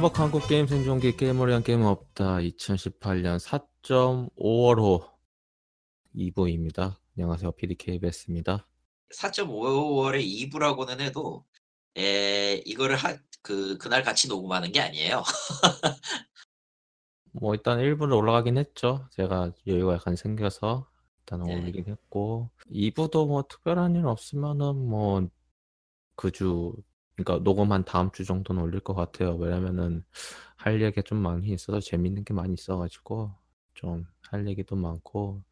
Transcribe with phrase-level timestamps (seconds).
[0.00, 5.06] 행복 한국 게임 생존기 게임을 위한 게임 없다 2018년 4.5월호
[6.16, 6.96] 2부입니다.
[7.14, 7.52] 안녕하세요.
[7.52, 8.66] PDKBS입니다.
[9.14, 11.44] 4.5월에 2부라고는 해도
[11.98, 15.22] 에, 이거를 하, 그 그날 같이 녹음하는 게 아니에요.
[17.32, 19.06] 뭐 일단 1부로 올라가긴 했죠.
[19.10, 21.54] 제가 여유가 약간 생겨서 일단 네.
[21.54, 25.28] 올리긴 했고 2부도 뭐 특별한 일 없으면은 뭐
[26.16, 26.72] 그주
[27.22, 29.36] 그러니까 녹음한 다음 주 정도는 올릴 것 같아요.
[29.36, 30.04] 왜냐면은
[30.56, 33.32] 할 얘기가 좀 많이 있어서 재밌는 게 많이 있어가지고
[33.74, 35.42] 좀 할 얘기도 많고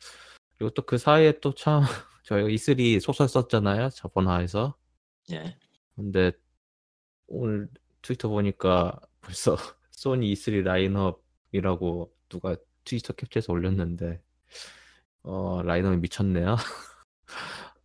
[0.56, 1.82] 그리고 또 그 사이에 또 참
[2.24, 3.90] 저희가 E3 소설 썼잖아요.
[3.90, 4.76] 저번 화에서.
[5.32, 5.56] 예.
[5.96, 6.32] 근데
[7.26, 7.68] 오늘
[8.02, 9.56] 트위터 보니까 벌써
[9.92, 14.22] 소니 E3 라인업이라고 누가 트위터 캡처해서 올렸는데
[15.22, 16.56] 어 라인업이 미쳤네요.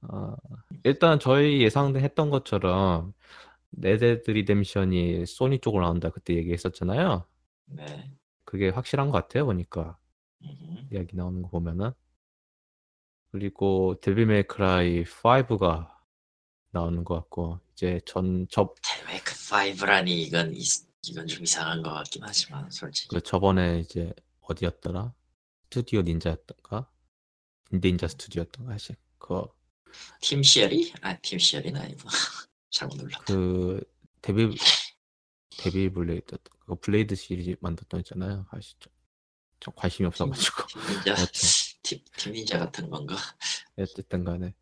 [0.01, 0.35] 어,
[0.83, 3.13] 일단 저희 예상했던 것처럼
[3.75, 7.27] 네데드 리뎀션이 소니 쪽으로 나온다 그때 얘기했었잖아요.
[7.65, 8.11] 네.
[8.45, 9.97] 그게 확실한 것 같아요 보니까
[10.43, 10.87] 음.
[10.91, 11.91] 이야기 나오는 거 보면은
[13.31, 15.89] 그리고 Devil May Cry 5가
[16.71, 20.61] 나오는 것 같고 이제 전접 데메크 5라니 이건 이-
[21.07, 25.13] 이건 좀 이상한 것 같긴 하지만 솔직히 그 저번에 이제 어디였더라?
[25.65, 26.89] 스튜디오 닌자였던가?
[27.73, 29.53] 닌자 스튜디오였던가 하시 그거
[30.21, 30.93] 팀 시어리?
[31.01, 32.07] 아, 팀 시어리는 아니고
[32.73, 33.23] 잘못 눌렀다.
[33.25, 33.81] 그
[34.21, 34.55] 데빌
[35.57, 38.45] 데빌 블레이드 그 블레이드 시리즈 만들었던 거 있잖아요.
[38.49, 38.89] 아시죠?
[39.59, 41.25] 저 관심이 없어가지고 팀 닌자 여튼.
[41.83, 43.15] 팀, 팀 닌자 같은 건가?
[43.77, 44.53] 어쨌든 간에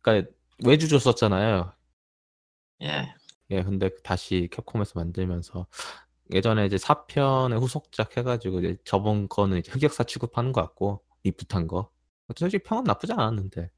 [0.00, 0.30] 그러니까
[0.64, 1.74] 외주 줬었잖아요.
[2.82, 3.14] 예.
[3.50, 5.66] 예, 근데 다시 캡콤에서 만들면서
[6.32, 11.90] 예전에 이제 4편의 후속작 해가지고 이제 저번 거는 이제 흑역사 취급하는 것 같고 reboot한 거.
[12.36, 13.70] 솔직히 평은 나쁘지 않았는데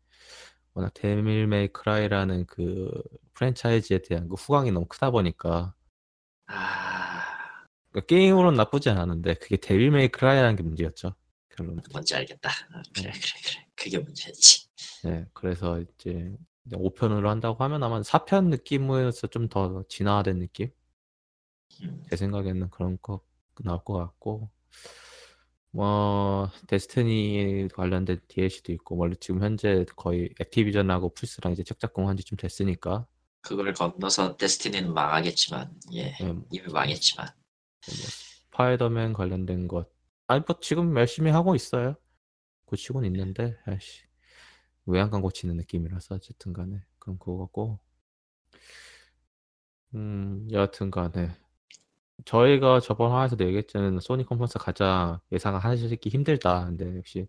[0.74, 2.90] 워낙 Devil May Cry라는 그
[3.34, 5.74] 프랜차이즈에 대한 그 후광이 너무 크다 보니까
[6.46, 11.14] 아, 그러니까 게임으로는 나쁘지 않았는데 그게 Devil May Cry라는 게 문제였죠.
[11.50, 11.80] 결론.
[11.92, 12.50] 뭔지 알겠다.
[12.50, 13.20] 아, 그래, 네.
[13.20, 13.66] 그래, 그래.
[13.76, 14.68] 그게 문제였지.
[15.04, 16.34] 네, 그래서 이제
[16.72, 20.70] 5편으로 한다고 하면 아마 4편 느낌에서 좀 더 진화된 느낌?
[21.82, 22.04] 음.
[22.08, 23.20] 제 생각에는 그런 거
[23.64, 24.50] 나올 것 같고
[25.72, 32.16] 뭐 데스티니 관련된 DLC도 있고 원래 지금 현재 거의 액티비전하고 플스랑 이제 책 작공 한
[32.16, 33.06] 지 좀 됐으니까.
[33.40, 36.44] 그걸 건너서 데스티니는 망하겠지만, 예, 예, 뭐.
[36.50, 37.28] 이미 망했지만,
[38.50, 39.90] 스파이더맨 관련된 것.
[40.26, 41.96] 아니 뭐 지금 열심히 하고 있어요.
[42.66, 44.02] 고치고는 있는데 아이씨.
[44.86, 47.80] 외양간 고치는 느낌이라서 어쨌든 간에 그럼 그거고.
[49.94, 51.30] 음 여하튼 간에
[52.24, 56.66] 저희가 저번 화에서도 얘기했지만 소니 컨퍼런스 가장 예상하시기 힘들다.
[56.66, 57.26] 근데 역시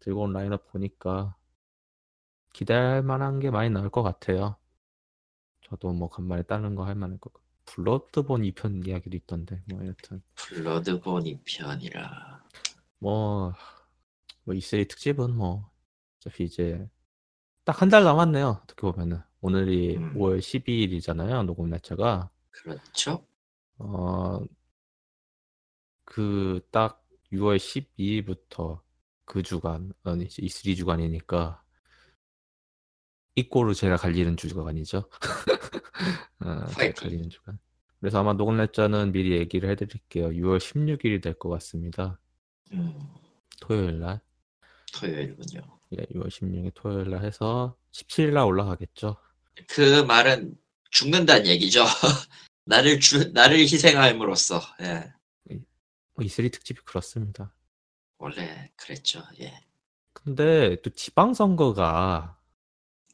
[0.00, 1.34] 들고 온 라인업 보니까
[2.52, 4.56] 기대할 만한 게 많이 나올 것 같아요.
[5.62, 10.22] 저도 뭐 간만에 다른 거 할 만할 것 같고 블러드본 2편 이야기도 있던데 뭐 여튼
[10.36, 12.40] 블러드본 2편이라.
[13.00, 13.52] 뭐,
[14.44, 15.70] 뭐 E3 특집은 뭐
[16.18, 16.88] 어차피 이제
[17.64, 18.60] 딱 한 달 남았네요.
[18.64, 20.14] 어떻게 보면은 오늘이 음.
[20.14, 21.44] 5월 12일이잖아요.
[21.44, 23.24] 녹음 날짜가 그렇죠?
[23.78, 24.40] 어,
[26.04, 28.80] 그 딱 6월 12일부터
[29.24, 31.62] 그 주간, 아니 이제 E3 주간이니까
[33.36, 35.08] 이꼬로 제가 갈리는 주간이죠.
[36.40, 36.94] 어, 제가 화이팅.
[36.94, 37.58] 갈리는 주간.
[38.00, 40.28] 그래서 아마 녹음 날짜는 미리 얘기를 해드릴게요.
[40.30, 42.18] 6월 16일이 될 것 같습니다.
[42.72, 42.98] 음,
[43.60, 44.20] 토요일 날.
[44.94, 45.60] 토요일군요.
[45.92, 49.16] 예, 6월 16일 토요일 날 해서 17일 날 올라가겠죠.
[49.68, 50.54] 그 말은
[50.90, 51.84] 죽는다는 얘기죠.
[52.68, 55.10] 나를 주, 나를 희생함으로써, 예.
[56.14, 57.54] 뭐 E3 특집이 그렇습니다.
[58.18, 59.64] 원래 그랬죠, 예.
[60.12, 62.36] 근데 또 지방선거가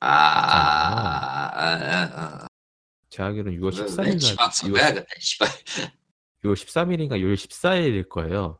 [0.01, 2.47] 아, 아, 아, 아.
[3.11, 5.49] 제가 알기로는 6월 왜, 14일 왜날 지방선거야, 근데, 씨발.
[6.43, 8.59] 6월 13일인가 6월 14일일 거예요.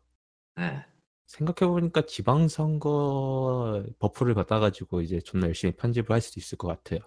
[0.61, 0.87] 예.
[1.27, 7.01] 생각해보니까 지방선거 buff를 받아가지고 이제 존나 열심히 편집을 할 수도 있을 것 같아요.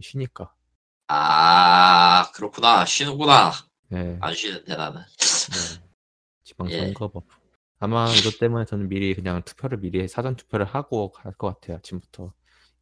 [0.00, 0.55] 쉬니까.
[1.08, 2.84] 아, 그렇구나.
[2.84, 3.52] 쉬는구나.
[3.88, 4.18] 네.
[4.20, 5.00] 안 쉬는데, 나는.
[5.00, 5.82] 네.
[6.44, 7.26] 지방선거 buff.
[7.78, 11.76] 아마 이것 때문에 저는 미리 그냥 투표를 미리 사전 투표를 하고 갈 것 같아요.
[11.76, 12.32] 아침부터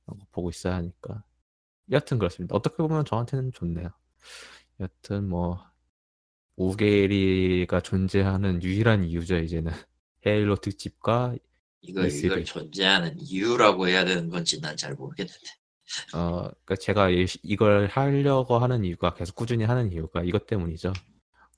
[0.06, 1.24] 거 보고 있어야 하니까.
[1.90, 2.54] 여튼 그렇습니다.
[2.54, 3.88] 어떻게 보면 저한테는 좋네요.
[4.80, 5.60] 여튼 뭐
[6.56, 9.72] 우게리가 존재하는 유일한 이유죠 이제는
[10.26, 11.34] 헤일로 특집과
[11.82, 12.24] 이걸, E3.
[12.26, 15.40] 이걸 존재하는 이유라고 해야 되는 건지 난 잘 모르겠는데.
[16.14, 20.92] 어, 그러니까 제가 이- 이걸 하려고 하는 이유가 계속 꾸준히 하는 이유가 이것 때문이죠.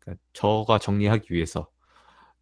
[0.01, 1.71] 그러니까 저가 정리하기 위해서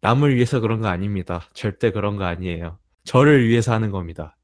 [0.01, 1.47] 남을 위해서 그런 거 아닙니다.
[1.53, 2.79] 절대 그런 거 아니에요.
[3.05, 4.37] 저를 위해서 하는 겁니다.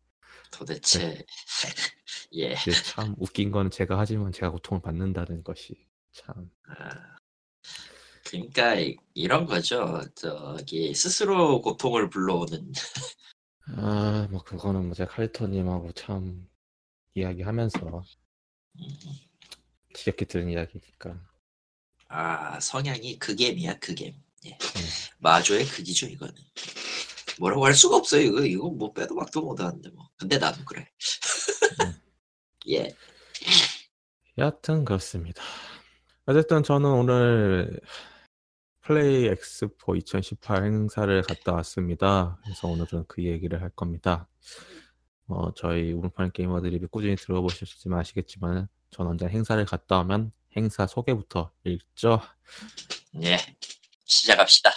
[0.52, 1.24] 도대체,
[2.34, 2.56] 예.
[2.56, 7.16] 근데 참 웃긴 건 제가 하지만 제가 고통을 받는다는 것이 참 아,
[8.26, 10.02] 그러니까 이- 이런 거죠.
[10.16, 12.72] 저기 스스로 고통을 불러오는
[13.78, 16.48] 아, 뭐 그거는 뭐 제가 칼리토님하고 참
[17.14, 18.04] 이야기하면서
[19.94, 21.20] 지겹게 들은 이야기니까.
[22.08, 24.14] 아 성향이 극엠이야 극엠.
[24.46, 24.52] 예.
[24.52, 24.82] 음.
[25.20, 26.34] 마조의 극이죠 이거는.
[27.40, 30.10] 뭐라고 할 수가 없어요 이거 이거 뭐 빼도 박도 못하는데 뭐.
[30.18, 30.88] 근데 나도 그래.
[31.82, 31.94] 음.
[32.70, 32.96] 예.
[34.38, 35.42] 여하튼 그렇습니다.
[36.26, 37.80] 어쨌든 저는 오늘
[38.82, 42.40] PlayX4 2018 행사를 갔다 왔습니다.
[42.44, 44.28] 그래서 오늘은 그 얘기를 할 겁니다.
[45.32, 52.20] 어, 저희 우물판 게이머들이 꾸준히 들어보셨지만 아시겠지만 전 언제 행사를 갔다 오면 행사 소개부터 읽죠.
[53.24, 53.38] 예.
[54.06, 54.72] 시작합시다.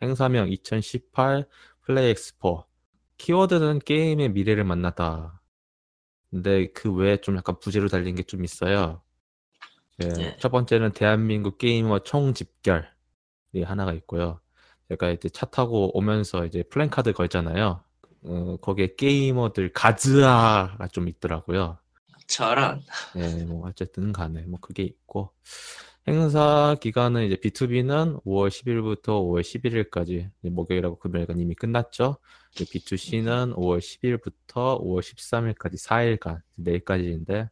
[0.00, 1.46] 행사명 2018
[1.82, 2.64] PlayX4
[3.18, 5.40] 키워드는 게임의 미래를 만나다.
[6.30, 9.02] 근데 그 외에 좀 약간 부제로 달린 게 좀 있어요.
[10.02, 10.36] 예, 네.
[10.38, 12.86] 첫 번째는 대한민국 게이머 총집결이
[13.64, 14.40] 하나가 있고요.
[14.88, 17.84] 제가 이제 차 타고 오면서 이제 플랜카드 걸잖아요.
[18.24, 21.78] 어, 거기에 게이머들 가즈아가 좀 있더라고요.
[22.26, 22.82] 저런
[23.16, 25.32] 예, 뭐 어쨌든 간에 뭐 그게 있고
[26.08, 32.16] 행사 기간은 이제 B2B는 5월 10일부터 5월 11일까지 목요일하고 금요일간 이미 끝났죠.
[32.56, 37.50] B2C는 5월 10일부터 5월 13일까지 4일간 내일까지인데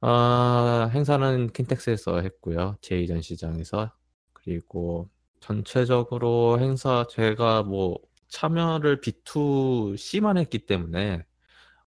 [0.00, 2.76] 아, 행사는 킨텍스에서 했고요.
[2.80, 3.90] 제2전시장에서
[4.32, 5.10] 그리고
[5.40, 7.98] 전체적으로 행사 제가 뭐
[8.28, 11.24] 참여를 B2C만 했기 때문에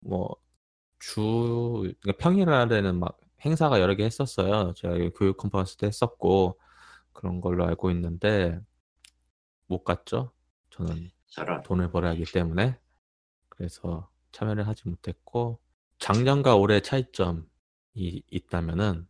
[0.00, 4.72] 뭐주 그러니까 평일날에는 막 행사가 여러 개 했었어요.
[4.74, 6.58] 제가 이 교육 컨퍼런스 때 했었고
[7.12, 8.58] 그런 걸로 알고 있는데
[9.66, 10.32] 못 갔죠.
[10.70, 12.78] 저는 저런 돈을 벌어야 하기 때문에
[13.48, 15.60] 그래서 참여를 하지 못했고
[15.98, 17.42] 작년과 올해 차이점이
[17.94, 19.06] 있다면은.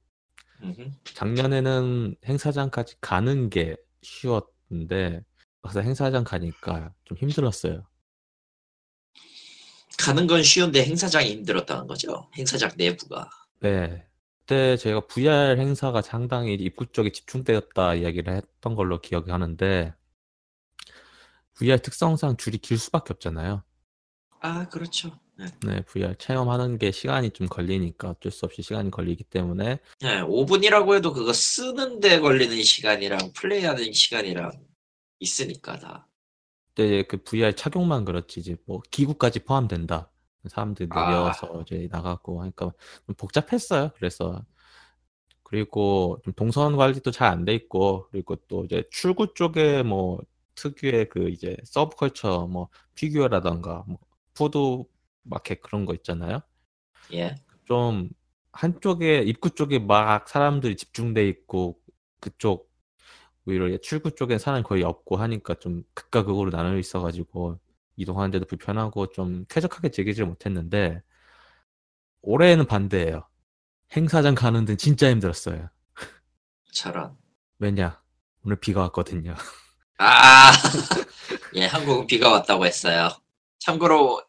[1.04, 5.24] 작년에는 행사장까지 가는 게 쉬웠는데
[5.62, 7.86] 가서 행사장 가니까 좀 힘들었어요.
[9.98, 12.28] 가는 건 쉬운데 행사장이 힘들었다는 거죠.
[12.36, 13.30] 행사장 내부가.
[13.60, 14.04] 네.
[14.40, 19.94] 그때 제가 VR 행사가 상당히 입구 쪽에 집중되었다 이야기를 했던 걸로 기억이 하는데
[21.54, 23.62] VR 특성상 줄이 길 수밖에 없잖아요.
[24.40, 25.16] 아 그렇죠.
[25.38, 25.46] 네.
[25.64, 30.96] 네, VR 체험하는 게 시간이 좀 걸리니까 어쩔 수 없이 시간이 걸리기 때문에 네, 5분이라고
[30.96, 34.50] 해도 그거 쓰는데 걸리는 시간이랑 플레이하는 시간이랑
[35.22, 36.08] 있으니까 다.
[36.74, 40.10] 그때 그 VR 착용만 그렇지 이제 뭐 기구까지 포함된다.
[40.48, 41.06] 사람들이 아.
[41.10, 42.72] 내려서 이제 나가고 하니까
[43.06, 43.90] 좀 복잡했어요.
[43.96, 44.44] 그래서
[45.44, 50.20] 그리고 좀 동선 관리도 잘 안 돼 있고 그리고 또 이제 출구 쪽에 뭐
[50.54, 53.98] 특유의 그 이제 서브컬처 뭐 피규어라던가 뭐
[54.34, 54.58] food
[55.22, 56.40] market 그런 거 있잖아요.
[57.12, 57.34] 예.
[57.66, 58.10] 좀
[58.52, 61.78] 한쪽에 입구 쪽에 막 사람들이 집중돼 있고
[62.20, 62.71] 그쪽
[63.46, 67.58] 오히려 출구 쪽에 사람이 거의 없고 하니까 좀 극과 극으로 나눠 있어가지고
[67.96, 71.02] 이동하는데도 불편하고 좀 쾌적하게 즐기질 못했는데
[72.22, 73.26] 올해는 반대예요.
[73.96, 75.68] 행사장 가는 데는 진짜 힘들었어요.
[76.72, 77.16] 저런.
[77.58, 78.00] 왜냐?
[78.44, 79.34] 오늘 비가 왔거든요.
[79.98, 80.50] 아,
[81.54, 83.08] 예, 한국은 비가 왔다고 했어요.
[83.58, 84.22] 참고로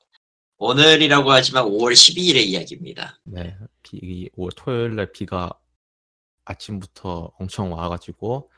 [0.58, 3.20] 오늘이라고 하지만 5월 12일의 이야기입니다.
[3.24, 5.52] 네, 비, 올 토요일 날 비가
[6.46, 8.52] 아침부터 엄청 와가지고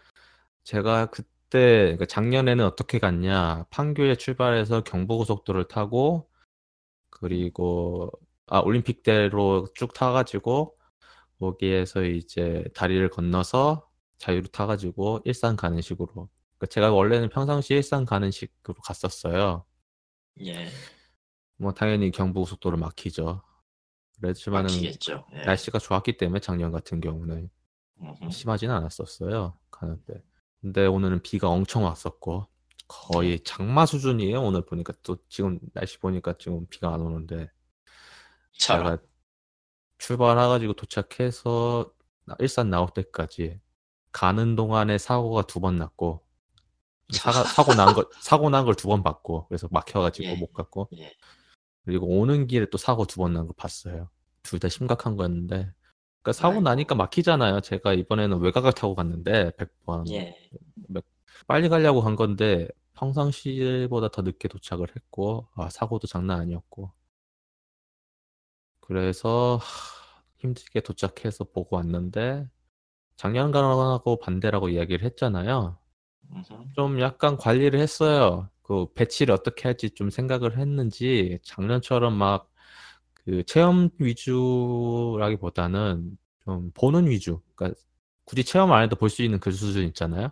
[0.66, 3.66] 제가 그때 그러니까 작년에는 어떻게 갔냐?
[3.70, 6.30] 판교에 출발해서 경부고속도로를 타고
[7.10, 8.12] 그리고
[8.48, 10.76] 아 올림픽대로 쭉 타가지고
[11.40, 16.30] 거기에서 이제 다리를 건너서 자유로 타가지고 일산 가는 식으로.
[16.58, 19.66] 그러니까 제가 원래는 평상시 일산 가는 식으로 갔었어요.
[20.46, 20.68] 예,
[21.58, 23.44] 뭐 당연히 경부고속도로 막히죠.
[24.20, 25.28] 그렇지만은 막히겠죠.
[25.34, 25.42] 예.
[25.44, 27.50] 날씨가 좋았기 때문에 작년 같은 경우는
[28.02, 28.30] 음흠.
[28.32, 29.60] 심하지는 않았었어요.
[29.70, 30.24] 가는데.
[30.66, 32.48] 근데 오늘은 비가 엄청 왔었고
[32.88, 34.42] 거의 장마 수준이에요.
[34.42, 37.52] 오늘 보니까 또 지금 날씨 보니까 지금 비가 안 오는데
[38.58, 38.98] 저런.
[38.98, 39.04] 제가
[40.00, 41.94] 출발해가지고 도착해서
[42.26, 43.60] 나- 일산 나올 때까지
[44.12, 46.26] 가는 동안에 사고가 두 번 났고
[47.14, 50.36] 사가, 사고 난 걸 사고 난 걸 두 번 봤고 그래서 막혀가지고 예.
[50.36, 51.14] 못 갔고 예.
[51.86, 54.10] 그리고 오는 길에 또 사고 두 번난거 봤어요.
[54.42, 55.72] 둘 다 심각한 거였는데
[56.26, 56.62] 그러니까 사고 아이고.
[56.64, 57.62] 나니까 막히잖아요.
[57.62, 60.36] 제가 이번에는 외곽을 타고 갔는데 100번 예.
[61.48, 66.92] 빨리 가려고 간 건데 평상시보다 더 늦게 도착을 했고 아, 사고도 장난 아니었고
[68.80, 72.50] 그래서 하, 힘들게 도착해서 보고 왔는데
[73.18, 75.78] 작년하고 반대라고 이야기를 했잖아요.
[76.76, 78.50] 좀 약간 관리를 했어요.
[78.64, 82.52] 그 배치를 어떻게 할지 좀 생각을 했는지 작년처럼 막
[83.26, 87.42] 그 체험 위주라기보다는 좀 보는 위주.
[87.56, 87.80] 그러니까
[88.26, 90.30] 굳이 체험 안 해도 볼 수 있는 그 수준 있잖아요.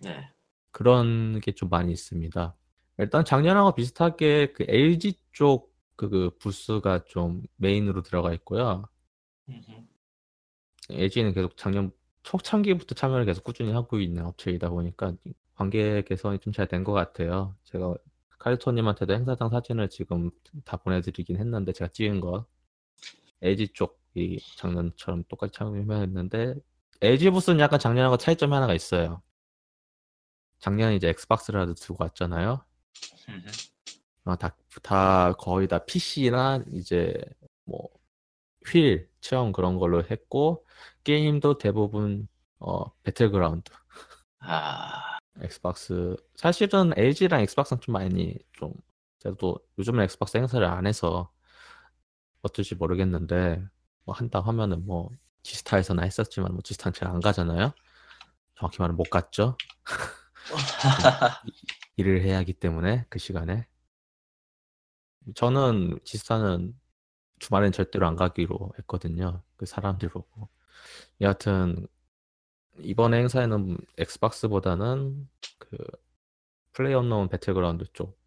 [0.00, 0.28] 네.
[0.72, 2.56] 그런 게 좀 많이 있습니다.
[2.98, 8.84] 일단 작년하고 비슷하게 그 LG 쪽 그, 그 부스가 좀 메인으로 들어가 있고요.
[9.48, 9.86] 음흠.
[10.90, 15.14] LG는 계속 작년 초창기부터 참여를 계속 꾸준히 하고 있는 업체이다 보니까
[15.54, 17.56] 관계 개선이 좀 잘 된 것 같아요.
[17.64, 17.94] 제가
[18.42, 20.30] 칼리토님한테도 행사장 사진을 지금
[20.64, 22.46] 다 보내드리긴 했는데 제가 찍은 거
[23.42, 26.54] LG 쪽이 작년처럼 똑같이 참여했는데
[27.00, 29.22] LG 부스는 약간 작년하고 차이점이 하나가 있어요.
[30.60, 32.64] 작년에 이제 Xbox라도 두고 왔잖아요.
[34.24, 37.14] 어, 다, 다 거의 다 PC나 이제
[37.64, 37.88] 뭐
[38.66, 40.66] 휠 체험 그런 걸로 했고
[41.04, 43.72] 게임도 대부분 어 배틀그라운드
[44.40, 48.72] 아, Xbox 사실은 LG랑 Xbox는 좀 많이 좀
[49.18, 51.32] 저도 요즘은 Xbox 행사를 안 해서
[52.42, 53.62] 어떨지 모르겠는데
[54.04, 55.10] 뭐 한다 하면은 뭐
[55.42, 57.72] G-Star에서나 했었지만 뭐 G-Star는 잘 안 가잖아요.
[58.56, 59.56] 정확히 말하면 못 갔죠.
[61.96, 63.66] 일을 해야 하기 때문에 그 시간에
[65.34, 66.74] 저는 G-Star는
[67.38, 69.42] 주말엔 절대로 안 가기로 했거든요.
[69.56, 70.48] 그 사람들 보고.
[71.20, 71.86] 여하튼
[72.78, 75.76] 이번 행사에는 Xbox보다는 그
[76.72, 78.18] PlayerUnknown Battlegrounds 쪽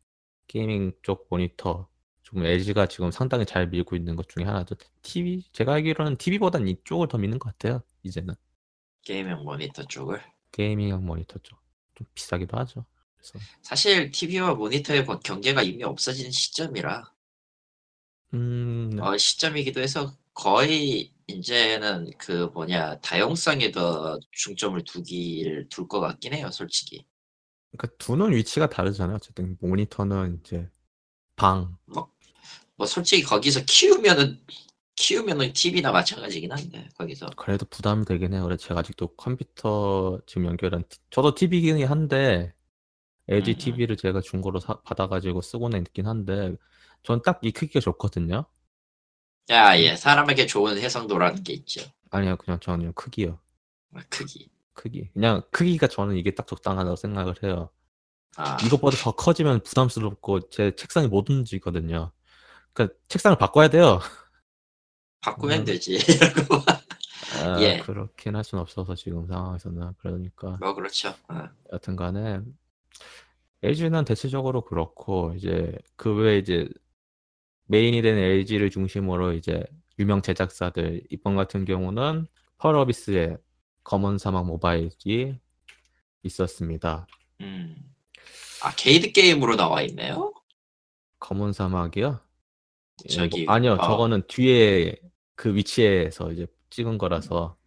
[0.48, 1.88] gaming 쪽 모니터
[2.22, 4.76] 좀 LG가 지금 상당히 잘 밀고 있는 것 중에 하나죠.
[5.02, 7.82] TV 제가 알기로는 TV보단 이쪽을 더 미는 것 같아요.
[8.04, 8.36] 이제는
[9.04, 10.22] 게임용 모니터 쪽을.
[10.52, 11.60] gaming 모니터 쪽
[11.96, 12.86] 좀 비싸기도 하죠.
[13.16, 17.10] 그래서 사실 TV와 모니터의 거- 경계가 이미 없어진 시점이라
[18.34, 26.34] 음 어, 시점이기도 해서 거의 이제는 그 뭐냐 다용성에 더 중점을 두기를 둘 것 같긴
[26.34, 27.06] 해요, 솔직히.
[27.72, 29.18] 그러니까 두는 위치가 다르잖아요.
[29.18, 30.70] 어쨌든 모니터는 이제
[31.36, 31.76] 방뭐
[32.88, 34.40] 솔직히 거기서 키우면은
[34.96, 38.44] 키우면은 TV나 마찬가지긴 한데 거기서 그래도 부담이 되긴 해요.
[38.44, 42.54] 그래 제가 아직도 컴퓨터 지금 연결한 티- 저도 TV긴 한데
[43.30, 43.58] LG 음, 음.
[43.60, 46.56] TV를 제가 중고로 사- 받아가지고 쓰고는 있긴 한데
[47.04, 48.46] 전 딱 이 크기가 좋거든요.
[49.52, 51.82] 야, 예, 사람에게 좋은 해상도라는 게 있죠.
[52.10, 53.40] 아니요, 그냥 저는 크기요.
[53.94, 54.50] 아, 크기.
[54.74, 55.10] 크기.
[55.14, 57.70] 그냥 크기가 저는 이게 딱 적당하다고 생각을 해요.
[58.38, 62.12] 아, 이것보다 더 커지면 부담스럽고 제 책상이 못 움직이거든요.
[62.74, 64.00] 그러니까 책상을 바꿔야 돼요.
[65.22, 65.66] 바꾸면 음.
[65.66, 65.98] 되지.
[67.44, 67.80] 아, 예.
[67.80, 71.16] 그렇긴 할 수는 없어서 지금 상황에서는 그러니까 뭐 그렇죠.
[71.30, 71.48] 어.
[71.72, 72.42] 여튼간에
[73.64, 76.68] LG는 대체적으로 그렇고 이제 그 외에 이제
[77.68, 79.64] 메인이 되는 LG를 중심으로 이제
[80.00, 83.38] 유명 제작사들 이번 같은 경우는 펄어비스의
[83.84, 85.38] 검은 사막 모바일이
[86.24, 87.08] 있었습니다.
[87.42, 87.76] 음.
[88.64, 90.34] 아케이드 게임으로 나와 있네요.
[91.20, 92.20] 검은 사막이요?
[93.06, 93.88] 예, 저기, 뭐- 아니요, 어.
[93.88, 94.96] 저거는 뒤에
[95.36, 97.58] 그 위치에서 이제 찍은 거라서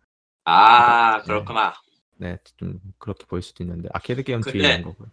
[0.45, 1.75] 아, 그러니까, 그렇구나.
[2.17, 5.11] 네, 좀 그렇게 보일 수도 있는데 아케이드 게임 뒤에 근데- 있는 거고요.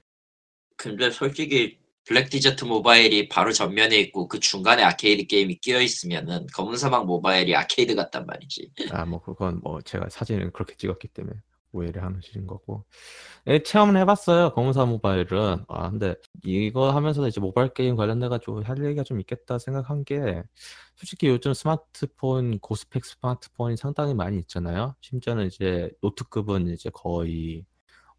[0.78, 6.78] 근데 솔직히 Black Desert Mobile이 바로 전면에 있고 그 중간에 아케이드 게임이 끼어 있으면은 검은
[6.78, 8.72] 사막 mobile이 아케이드 같단 말이지.
[8.92, 11.36] 아, 뭐 그건 뭐 제가 사진을 그렇게 찍었기 때문에
[11.72, 12.86] 오해를 하시는 거고.
[13.48, 14.54] 예, 체험을 해봤어요.
[14.54, 15.66] 검은 사막 mobile은.
[15.68, 20.44] 아, 근데 이거 하면서 이제 모바일 게임 관련돼 가지고 할 얘기가 좀 있겠다 생각한 게
[20.96, 24.96] 솔직히 요즘 스마트폰, 고스펙 스마트폰이 상당히 많이 있잖아요.
[25.02, 27.66] 심지어는 이제 노트급은 이제 거의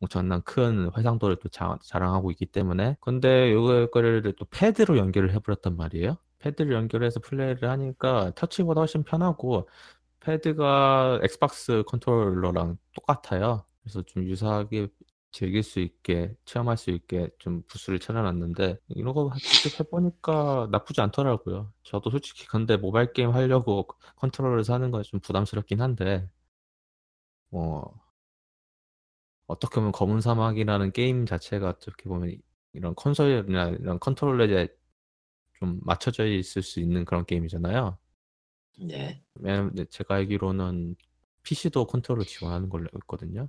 [0.00, 2.96] 엄청난 큰 해상도를 또 자, 자랑하고 있기 때문에.
[3.00, 6.16] 근데 이거를 또 패드로 연결을 해버렸단 말이에요.
[6.38, 9.68] 패드를 연결해서 플레이를 하니까 터치보다 훨씬 편하고
[10.20, 13.64] 패드가 Xbox 컨트롤러랑 똑같아요.
[13.82, 14.88] 그래서 좀 유사하게
[15.32, 21.72] 즐길 수 있게 체험할 수 있게 좀 부스를 차려놨는데 이런 거 직접 해보니까 나쁘지 않더라고요.
[21.84, 23.86] 저도 솔직히 근데 모바일 게임 하려고
[24.16, 26.28] 컨트롤러를 사는 건 좀 부담스럽긴 한데
[27.50, 28.05] 뭐 어
[29.54, 32.36] 떻게 보면 검은 사막이라는 게임 자체가 어떻게 보면
[32.72, 34.68] 이런 콘솔이나 이런 컨트롤러에
[35.58, 37.96] 좀 맞춰져 있을 수 있는 그런 게임이잖아요.
[38.80, 39.22] 네.
[39.34, 40.96] 왜냐면 네, 제가 알기로는
[41.42, 43.48] PC도 컨트롤을 지원하는 걸로 알고 있거든요.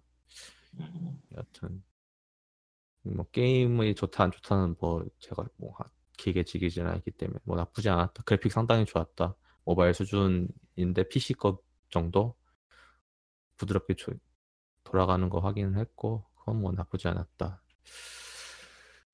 [0.80, 1.84] 음, 여튼
[3.02, 5.86] 뭐 게임이 좋다 안 좋다는 뭐 제가 뭐 하-
[6.18, 8.24] 길게 즐기지는 않기 때문에 뭐 나쁘지 않았다.
[8.24, 9.36] 그래픽 상당히 좋았다.
[9.64, 12.36] 모바일 수준인데 PC 것 정도
[13.58, 14.14] 부드럽게 조-
[14.88, 17.62] 돌아가는 거 확인을 했고 그건 뭐 나쁘지 않았다.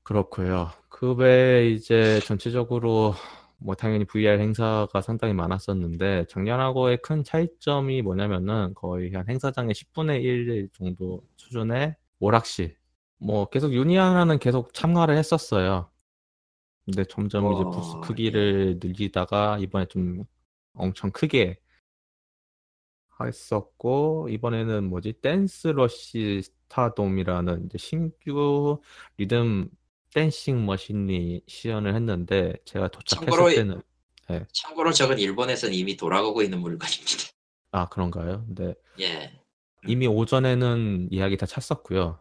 [0.04, 0.70] 그렇고요.
[0.90, 3.16] 그 외에 이제 전체적으로
[3.58, 10.70] 뭐 당연히 VR 행사가 상당히 많았었는데 작년하고의 큰 차이점이 뭐냐면은 거의 한 행사장의 10분의 1
[10.74, 12.76] 정도 수준의 오락실.
[13.18, 15.90] 뭐 계속 유니아나는 계속 참가를 했었어요.
[16.86, 20.26] 근데 점점 이제 어, 부스 크기를 늘리다가 이번에 좀
[20.74, 21.63] 엄청 크게
[23.26, 28.82] 했었고 이번에는 뭐지 댄스 러시 스타덤이라는 이제 신규
[29.18, 29.70] 리듬
[30.14, 33.82] 댄싱 머신이 시연을 했는데 제가 도착했을 참고로- 때는
[34.52, 37.30] 참고로 저건 일본에서는 이미 돌아가고 있는 물건입니다.
[37.72, 38.46] 아 그런가요?
[38.46, 39.32] 근데 예.
[39.88, 42.20] 이미 오전에는 이야기 다 찼었고요.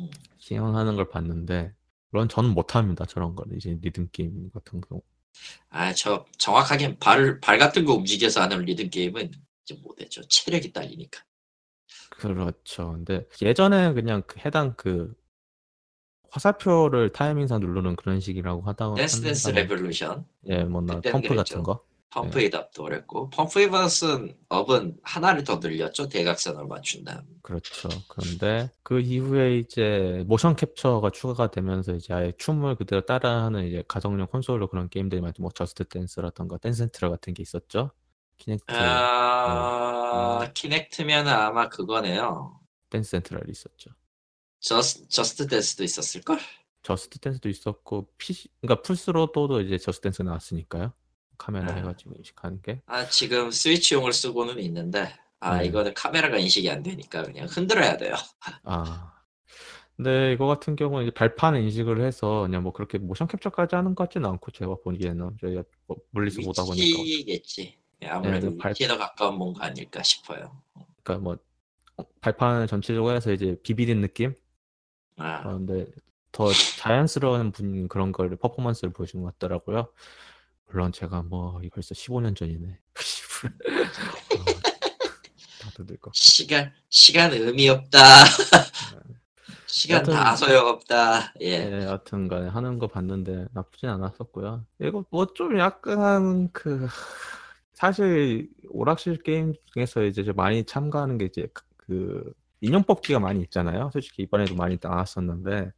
[0.00, 0.10] 음.
[0.38, 1.72] 시연하는 걸 봤는데
[2.10, 5.00] 물론 저는 못합니다 저런 거는 이제 리듬 게임 같은 경우.
[5.70, 9.32] 아, 저 정확하게 발, 발 같은 거 움직여서 하는 리듬 게임은
[9.72, 10.22] 못했죠.
[10.28, 11.22] 체력이 딸리니까.
[12.10, 12.92] 그렇죠.
[12.92, 15.14] 근데 예전에 그냥 그 해당 그
[16.30, 21.36] 화살표를 타이밍상 누르는 그런 식이라고 하다가 댄스 댄스 레볼루션, 예, 뭐나 펌프 그랬죠.
[21.36, 21.84] 같은 거.
[22.10, 26.08] 펌프 잇 업도 그랬고, 펌프 잇은 업은 하나를 더 늘렸죠.
[26.08, 27.24] 대각선을 맞춘다.
[27.42, 27.88] 그렇죠.
[28.08, 34.28] 그런데 그 이후에 이제 모션 캡처가 추가가 되면서 이제 아예 춤을 그대로 따라하는 이제 가정용
[34.28, 35.42] 콘솔로 그런 게임들이 많죠.
[35.42, 37.90] 뭐 저스트 댄스라던가 댄스 센트럴 같은 게 있었죠.
[38.36, 40.50] 키넥트 아, 음.
[40.54, 42.60] 키넥트면 아마 그거네요.
[42.90, 43.90] 댄스 센트럴이 있었죠.
[44.60, 46.38] 저스, 저스트 댄스도 있었을걸?
[46.82, 50.92] 저스트 댄스도 있었고 PC 그러니까 플스로도 이제 저스트 댄스 나왔으니까요.
[51.38, 51.76] 카메라 아.
[51.76, 52.80] 해가지고 인식하는 게.
[52.86, 55.66] 아, 지금 스위치용을 쓰고는 있는데, 아, 네.
[55.66, 58.14] 이거는 카메라가 인식이 안 되니까 그냥 흔들어야 돼요.
[58.64, 59.12] 아.
[59.96, 64.04] 근데 이거 같은 경우는 이제 발판 인식을 해서 그냥 뭐 그렇게 모션 캡처까지 하는 것
[64.04, 67.78] 같지는 않고 제가 보기에는 저희가 뭐 멀리서 보다 보니까 위치겠지.
[68.04, 70.60] 예, 아무래도 네, 발- 위치에 더 가까운 뭔가 아닐까 싶어요.
[71.02, 71.38] 그러니까 뭐
[71.96, 74.34] 어, 발판을 전체적으로 해서 이제 비비린 느낌?
[75.16, 75.86] 아, 그런데
[76.32, 79.88] 더 자연스러운 분 그런 걸 퍼포먼스를 보여준 것 같더라고요.
[80.66, 82.78] 물론 제가 뭐 벌써 15년 전이네.
[85.78, 86.10] 늙어.
[86.14, 87.98] 시간, 시간 의미 없다.
[89.66, 91.34] 시간 여튼- 다 소용없다.
[91.40, 91.64] 예.
[91.68, 94.64] 네, 여튼 간에 하는 거 봤는데 나쁘진 않았었고요.
[94.80, 96.86] 이거 뭐 좀 약간 그
[97.84, 103.42] 사실 오락실 게임 중에서 이제 좀 많이 참가하는 게 이제 그- 그 인형 뽑기가 많이
[103.42, 103.90] 있잖아요.
[103.92, 105.70] 솔직히 이번에도 많이 나왔었는데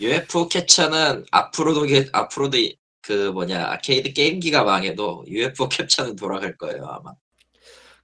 [0.00, 6.86] UFO 캡처는 앞으로도, 게- 앞으로도 이- 그 뭐냐, 아케이드 게임기가 망해도 UFO 캡처는 돌아갈 거예요,
[6.86, 7.12] 아마.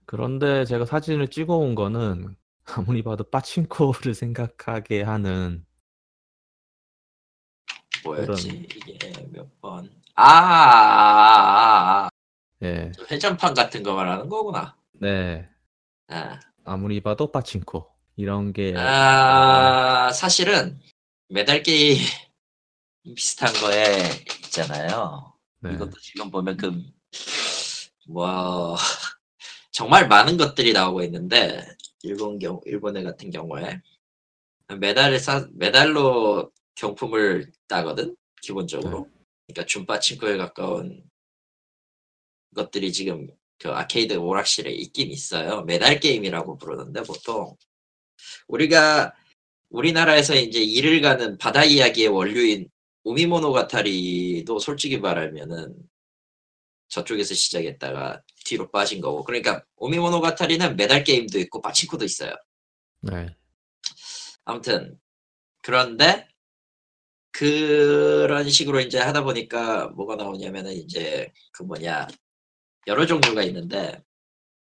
[0.04, 5.64] 그런데 제가 사진을 찍어 온 거는 아무리 봐도 빠친코를 생각하게 하는
[8.04, 8.48] 뭐였지?
[8.76, 8.98] 이게
[9.32, 9.90] 몇 번.
[10.14, 12.08] 아, 아, 아, 아.
[12.62, 14.76] 예, 회전판 같은 거 말하는 거구나.
[14.92, 15.48] 네
[16.08, 16.38] 아.
[16.64, 20.80] 아무리 봐도 빠친코 이런 게 아, 사실은
[21.28, 21.98] 메달 게임
[23.14, 24.08] 비슷한 거에
[24.46, 25.32] 있잖아요.
[25.60, 26.72] 네, 이것도 지금 보면 그,
[28.08, 28.74] 뭐,
[29.70, 31.66] 정말 많은 것들이 나오고 있는데,
[32.02, 33.80] 일본 경, 일본의 같은 경우에,
[34.78, 38.16] 메달을 사, 메달로 경품을 따거든?
[38.42, 39.08] 기본적으로.
[39.46, 41.04] 그러니까 줌바친코에 가까운
[42.56, 45.62] 것들이 지금 그 아케이드 오락실에 있긴 있어요.
[45.62, 47.56] 메달 게임이라고 부르는데, 보통.
[48.48, 49.14] 우리가,
[49.70, 52.68] 우리나라에서 이제 일을 가는 바다 이야기의 원류인
[53.06, 55.76] 우미모노가타리도 솔직히 말하면은
[56.88, 62.34] 저쪽에서 시작했다가 뒤로 빠진 거고 그러니까 오미모노가타리는 메달 게임도 있고 빠친코도 있어요
[63.00, 63.34] 네,
[64.44, 64.98] 아무튼
[65.62, 66.28] 그런데
[67.30, 72.08] 그런 식으로 이제 하다 보니까 뭐가 나오냐면은 이제 그 뭐냐
[72.86, 74.02] 여러 종류가 있는데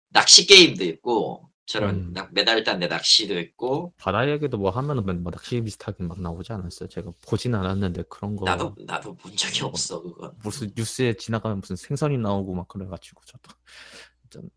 [0.09, 2.13] 낚시 게임도 있고 저런 음.
[2.13, 6.51] 낚- 메달 딴데 낚시도 있고 바다 얘기도 뭐 하면은 맨- 뭐 낚시 비슷하게 막 나오지
[6.51, 6.89] 않았어요.
[6.89, 11.75] 제가 보진 않았는데 그런 거 나도 나도 본 적이 없어 그건 무슨 뉴스에 지나가면 무슨
[11.77, 13.51] 생선이 나오고 막 그래가지고 저도
[14.29, 14.49] 좀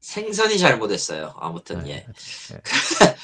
[0.00, 2.06] 생선이 잘못했어요 아무튼 네, 예
[2.54, 2.60] 네.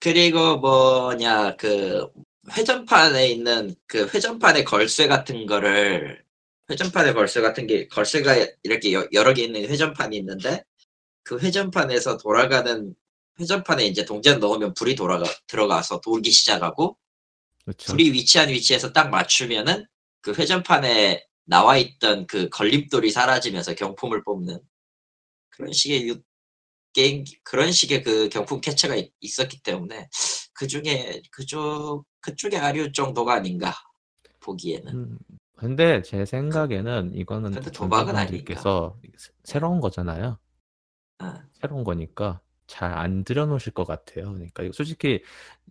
[0.00, 2.10] 그리고 뭐냐 그
[2.50, 6.24] 회전판에 있는 그 회전판의 걸쇠 같은 거를
[6.70, 10.64] 회전판의 걸쇠 같은 게 걸쇠가 이렇게 여, 여러 개 있는 회전판이 있는데
[11.22, 12.94] 그 회전판에서 돌아가는
[13.40, 16.96] 회전판에 이제 동전 넣으면 불이 돌아가 들어가서 돌기 시작하고
[17.64, 17.92] 그렇죠.
[17.92, 19.86] 불이 위치한 위치에서 딱 맞추면은
[20.20, 24.58] 그 회전판에 나와 있던 그 걸림돌이 사라지면서 경품을 뽑는
[25.50, 26.22] 그런 식의 유-
[26.92, 30.08] 게임 그런 식의 그 경품 캐처가 있, 있었기 때문에
[30.52, 33.74] 그 중에 그쪽 그쪽의 아류 정도가 아닌가
[34.40, 35.18] 보기에는 음,
[35.56, 38.98] 근데 제 생각에는 이거는 근데 도박은 전문가분들께서
[39.44, 40.38] 새로운 거잖아요.
[41.20, 44.32] 어, 새로운 거니까 잘 안 들여놓으실 것 같아요.
[44.32, 45.22] 그러니까 이거 솔직히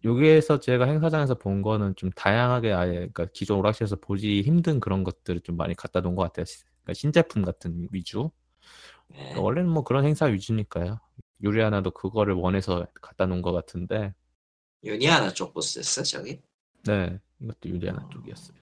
[0.04, 5.42] 여기에서 제가 행사장에서 본 거는 좀 다양하게 아예 그러니까 기존 오락실에서 보기 힘든 그런 것들을
[5.42, 6.46] 좀 많이 갖다 놓은 것 같아요.
[6.84, 8.30] 그러니까 신제품 같은 위주.
[9.10, 9.18] 네.
[9.18, 11.00] 그러니까 원래는 뭐 그런 행사 위주니까요.
[11.42, 14.14] 유리 하나도 그거를 원해서 갖다 놓은 것 같은데,
[14.84, 16.42] 유니아나 쪽 보스였어 저기
[16.86, 18.10] 네 이것도 유니아나 어.
[18.10, 18.58] 쪽이었어요.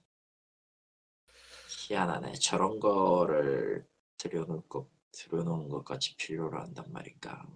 [1.92, 3.84] 희한하네 저런 거를
[4.16, 7.46] 들여놓고 들어놓은 것까지 필요로 한단 말인가.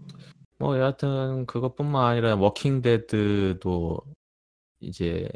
[0.58, 3.98] 뭐 여하튼 그것뿐만 아니라 워킹 데드도
[4.80, 5.28] 이제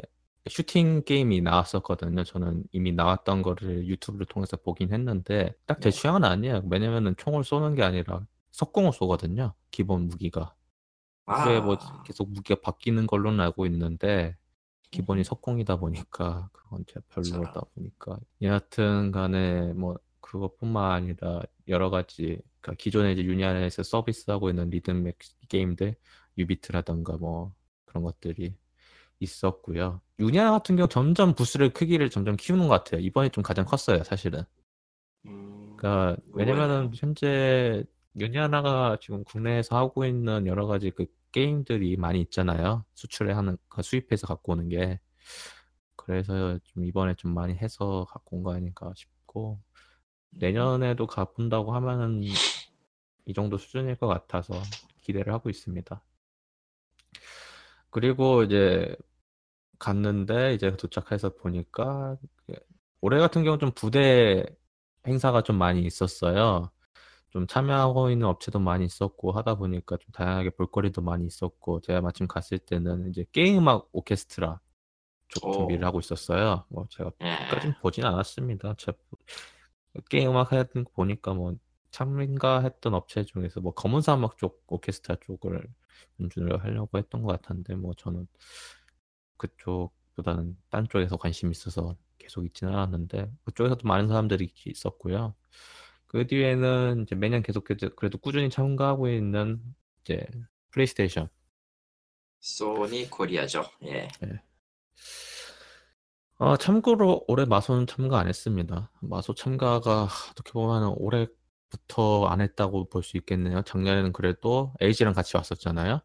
[0.47, 2.23] 슈팅 게임이 나왔었거든요.
[2.23, 5.97] 저는 이미 나왔던 거를 유튜브를 통해서 보긴 했는데 딱 제 네.
[5.97, 6.63] 취향은 아니에요.
[6.69, 9.53] 왜냐면은 총을 쏘는 게 아니라 석공을 쏘거든요.
[9.71, 10.55] 기본 무기가.
[11.25, 14.35] 후에 뭐 아, 계속 무기가 바뀌는 걸로는 알고 있는데
[14.91, 15.23] 기본이 음.
[15.23, 17.61] 석공이다 보니까 그건 제가 별로다.
[17.73, 25.03] 보니까 여하튼 간에 뭐 그것뿐만 아니라 여러 가지 그러니까 기존에 이제 유니안에서 서비스하고 있는 리듬
[25.03, 25.17] 맥
[25.49, 25.95] 게임들
[26.37, 27.53] 유비트라던가 뭐
[27.85, 28.55] 그런 것들이
[29.19, 30.01] 있었고요.
[30.19, 33.01] 유니안 같은 경우 점점 부스를 크기를 점점 키우는 것 같아요.
[33.01, 34.43] 이번에 좀 가장 컸어요, 사실은.
[35.25, 36.91] 음, 그러니까 왜냐면은.
[36.95, 37.83] 현재
[38.19, 42.85] 유니아나가 지금 국내에서 하고 있는 여러 가지 그 게임들이 많이 있잖아요.
[42.95, 44.99] 수출에 하는 그 수입해서 갖고 오는 게
[45.95, 49.61] 그래서 좀 이번에 좀 많이 해서 갖고 온 거 아닌가 싶고
[50.31, 52.23] 내년에도 가본다고 하면은
[53.25, 54.53] 이 정도 수준일 것 같아서
[55.01, 56.03] 기대를 하고 있습니다.
[57.89, 58.95] 그리고 이제
[59.79, 62.17] 갔는데 이제 도착해서 보니까
[63.01, 64.45] 올해 같은 경우 좀 부대
[65.07, 66.71] 행사가 좀 많이 있었어요.
[67.31, 72.27] 좀 참여하고 있는 업체도 많이 있었고 하다 보니까 좀 다양하게 볼거리도 많이 있었고 제가 마침
[72.27, 74.59] 갔을 때는 이제 게임음악 오케스트라
[75.29, 76.65] 쪽 준비를 오, 하고 있었어요.
[76.67, 77.37] 뭐 제가 예.
[77.49, 78.75] 끝까지 는 보진 않았습니다.
[78.77, 78.97] 제가
[80.09, 81.55] 게임 음악 하는 거 보니까 뭐
[81.91, 85.65] 참가했던 업체 중에서 뭐 검은 사막 쪽 오케스트라 쪽을
[86.19, 88.27] 연주를 하려고 했던 것 같은데 뭐 저는
[89.37, 95.33] 그쪽보다는 딴 쪽에서 관심이 있어서 계속 있지는 않았는데 그쪽에서도 많은 사람들이 있었고요.
[96.11, 99.61] 그 뒤에는 이제 매년 계속 그래도 꾸준히 참가하고 있는
[100.03, 100.27] 이제
[100.71, 101.29] 플레이스테이션.
[102.41, 103.63] 소니 코리아죠.
[103.85, 104.09] 예.
[104.25, 104.41] 예.
[106.37, 108.91] 아, 참고로 올해 마소는 참가 안 했습니다.
[108.99, 113.61] 마소 참가가 어떻게 보면 올해부터 안 했다고 볼 수 있겠네요.
[113.61, 116.01] 작년에는 그래도 LG랑 같이 왔었잖아요.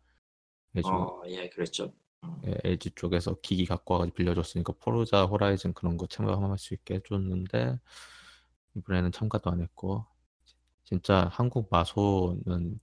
[0.77, 1.93] LG, 어, 예, 그랬죠.
[2.23, 6.95] 음, 예, LG 쪽에서 기기 갖고 와가지고 빌려줬으니까 포르자 호라이즌 그런 거 참가할 수 있게
[6.97, 7.81] 해줬는데
[8.77, 10.07] 이번에는 참가도 안 했고
[10.85, 12.81] 진짜 한국 마소는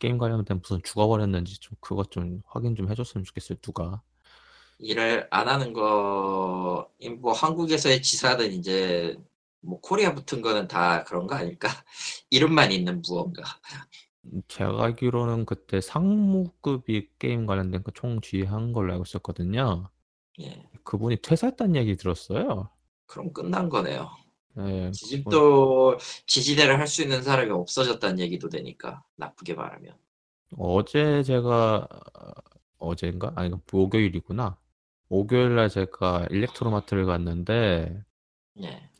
[0.00, 3.58] 게임 관련된 무슨 죽어버렸는지 좀 그것 좀 확인 좀 해줬으면 좋겠어요.
[3.62, 4.02] 누가
[4.78, 9.16] 일을 안 하는 거, 뭐 한국에서의 지사는 이제
[9.60, 11.68] 뭐 코리아 붙은 거는 다 그런 거 아닐까?
[12.30, 13.42] 이름만 있는 무언가.
[14.48, 19.88] 제가 알기로는 그때 상무급이 게임 관련된 거 총 지휘한 걸로 알고 있었거든요.
[20.40, 20.66] 예.
[20.84, 22.70] 그분이 퇴사했다는 얘기 들었어요.
[23.06, 24.10] 그럼 끝난 거네요.
[24.56, 29.94] 네, 지집도 지지대를 할 수 있는 사람이 없어졌다는 얘기도 되니까 나쁘게 말하면.
[30.56, 31.86] 어제 제가
[32.78, 33.32] 어제인가?
[33.36, 34.56] 아니 목요일이구나.
[35.08, 38.02] 목요일날 제가 일렉트로마트를 갔는데
[38.62, 38.90] 예.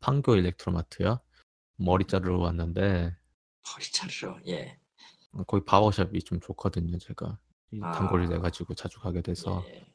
[0.00, 1.20] 판교 일렉트로마트요.
[1.76, 3.14] 머리 자르러 왔는데
[3.72, 4.38] 머리 자르러.
[4.48, 4.78] 예.
[5.46, 6.98] 거기 바버샵이 좀 좋거든요.
[6.98, 7.38] 제가
[7.70, 9.86] 이 단골이 아, 돼가지고 자주 가게 돼서 예.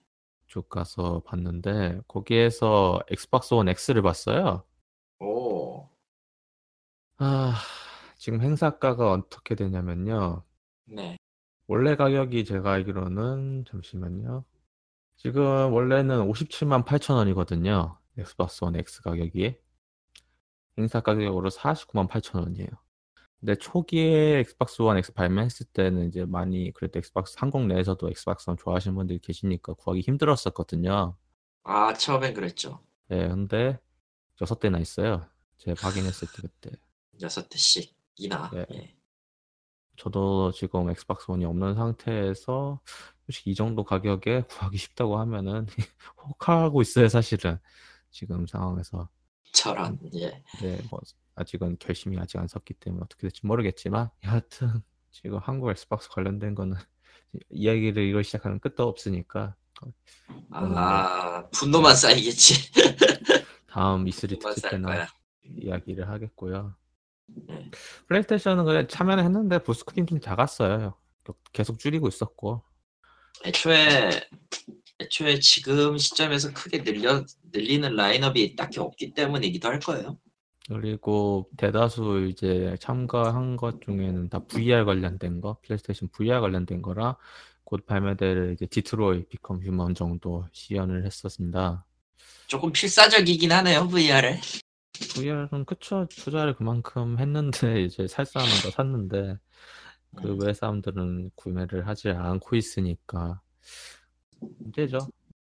[0.48, 4.64] 쭉 가서 봤는데 거기에서 엑스박스 원 X를 봤어요.
[5.20, 5.90] 오,
[7.18, 7.56] 아,
[8.18, 10.44] 지금 행사가가 어떻게 되냐면요.
[10.86, 11.18] 네.
[11.68, 14.46] 원래 가격이 제가 알기로는 잠시만요.
[15.16, 17.98] 지금 원래는 57만 8천 원이거든요.
[18.18, 19.58] 엑스박스 원 X 가격이.
[20.78, 22.68] 행사 가격으로 49만 8천 원이에요.
[23.40, 28.58] 근데 초기에 엑스박스 원 X 발매했을 때는 이제 많이 그래도 엑스박스 한국 내에서도 엑스박스 원
[28.58, 31.16] 좋아하시는 분들이 계시니까 구하기 힘들었었거든요.
[31.64, 32.84] 아, 처음엔 그랬죠.
[33.12, 33.80] 예, 근데
[34.42, 35.26] 여섯 대나 있어요.
[35.58, 36.72] 제가 확인했을 때 그때.
[37.22, 38.52] 여섯 대씩이나.
[38.54, 38.96] 예, 예.
[39.98, 42.82] 저도 지금 엑스박스 원이 없는 상태에서
[43.26, 45.68] 솔직히 이 정도 가격에 구하기 쉽다고 하면은
[46.28, 47.58] 혹하고 있어요, 사실은.
[48.12, 49.10] 지금 상황에서.
[49.54, 49.98] 저런.
[50.16, 50.44] 예.
[50.52, 51.00] 근데 뭐
[51.36, 56.76] 아직은 결심이 아직 안 섰기 때문에 어떻게 될지 모르겠지만 여하튼 지금 한국 엑스박스 관련된 거는
[57.50, 59.56] 이야기를 이걸 시작하면 끝도 없으니까
[60.52, 62.72] 아, 분노만 쌓이겠지.
[63.76, 65.08] 다음 E3 분노만 특집 때나.
[65.44, 66.74] 이야기를 하겠고요.
[67.52, 67.70] 예.
[68.08, 70.94] 플레이스테이션은 그냥 참여는 했는데 부스크린 좀 작았어요.
[71.52, 72.64] 계속 줄이고 있었고
[73.44, 74.12] 애초에
[75.02, 80.18] 애초에 지금 시점에서 크게 늘려 늘리는 라인업이 딱히 없기 때문이기도 할 거예요.
[80.70, 87.18] 그리고 대다수 이제 참가한 것 중에는 다 VR 관련된 거, 플레이스테이션 VR 관련된 거라
[87.66, 91.86] 곧 발매될 이제 디트로이트 비컴 휴먼 정도 시연을 했었습니다.
[92.48, 94.40] 조금 필사적이긴 하네요 VR에.
[95.14, 99.38] VR은 그쵸 투자를 그만큼 했는데 이제 살 사람은 다 샀는데
[100.18, 103.42] 그 음, 외 사람들은 구매를 하지 않고 있으니까
[104.40, 105.00] 문제죠.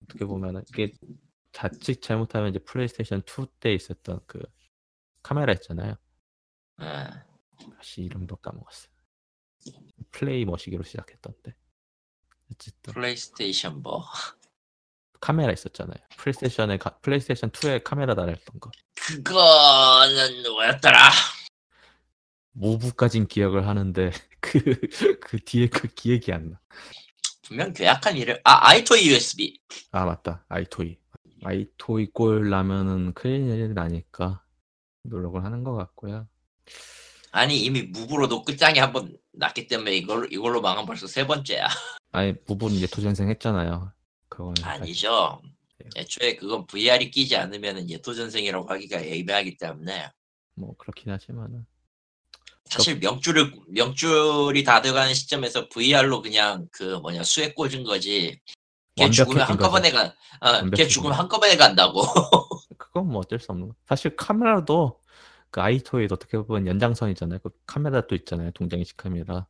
[0.03, 0.91] 어떻게 보면은 이게
[1.51, 4.41] 자칫 잘못하면 이제 플레이스테이션 2 때 있었던 그
[5.23, 5.95] 카메라 있잖아요.
[6.81, 7.07] 예.
[7.81, 8.89] 씨 이름도 까먹었어.
[10.11, 11.55] 플레이 머시기로 시작했던데.
[12.51, 14.05] 어쨌든 플레이스테이션 뭐
[15.19, 15.95] 카메라 있었잖아요.
[16.17, 18.71] 플레이스테이션에 가- 플레이스테이션 2에 카메라 달았던 거.
[18.95, 21.09] 그거는 뭐였더라?
[22.53, 26.59] 모브까진 기억을 하는데 그그 뒤에 그 기억이 안 나.
[27.43, 28.37] 분명 괴악한 이름.
[28.43, 29.59] 아 아이토이 USB.
[29.91, 30.45] 아 맞다.
[30.49, 30.97] 아이토이.
[31.43, 34.43] 아이토이 꼴 나면은 큰일 나니까
[35.03, 36.27] 노력을 하는 것 같고요.
[37.31, 41.67] 아니 이미 무브로도 끝장이 한 번 났기 때문에 이걸 이걸로 망한 벌써 세 번째야.
[42.11, 43.91] 아니 부분 이제 도전생 했잖아요.
[44.37, 45.41] 그거는 아니죠.
[45.95, 50.11] 애초에 그건 VR이 끼지 않으면 예토전생이라고 하기가 애매하기 때문에
[50.53, 51.65] 뭐 그렇긴 하지만은
[52.65, 58.39] 사실 명줄을 명줄이 다 돼가는 시점에서 VR로 그냥 그 뭐냐 수에 꽂은 거지.
[58.95, 61.17] 걔 죽으면 한꺼번에 가, 어, 걔 죽으면.
[61.17, 62.01] 한꺼번에 간다고.
[62.77, 63.75] 그건 뭐 어쩔 수 없는 거.
[63.85, 64.99] 사실 카메라도
[65.49, 67.39] 그 아이토이도 어떻게 보면 연장선이잖아요.
[67.39, 68.51] 그 카메라 또 있잖아요.
[68.51, 69.47] 동장이식 카메라.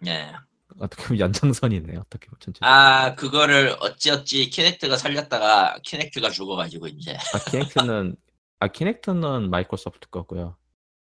[0.00, 0.32] 네.
[0.78, 2.00] 어떻게 보면 연장선이네요.
[2.00, 2.58] 어떻게 보면 전체.
[2.62, 7.14] 아 그거를 어찌어찌 키넥트가 살렸다가 키넥트가 죽어가지고 이제.
[7.16, 8.16] 아 키넥트는
[8.60, 10.56] 아 키넥트는 마이크로소프트 거고요.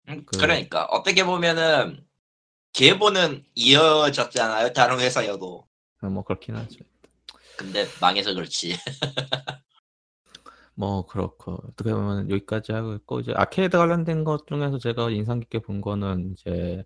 [0.08, 2.04] 음, 그- 그러니까 어떻게 보면은
[2.72, 4.72] 계보는 이어졌잖아요.
[4.72, 5.66] 다른 회사여도.
[6.00, 6.78] 아, 뭐 그렇긴 하죠.
[7.56, 8.76] 근데 망해서 그렇지.
[10.74, 15.60] 뭐 그렇고 어떻게 보면 여기까지 하고 있고 이제 아케이드 관련된 것 중에서 제가 인상 깊게
[15.60, 16.84] 본 거는 이제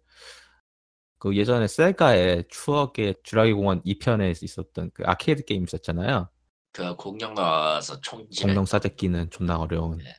[1.20, 6.28] 그 예전에 세가의 추억의 주라기 공원 2편에 있었던 그 아케이드 게임 있었잖아요.
[6.72, 8.46] 그 공룡 나와서 총질.
[8.46, 9.98] 공룡 싸잡기는 존나 어려운.
[9.98, 10.16] 네.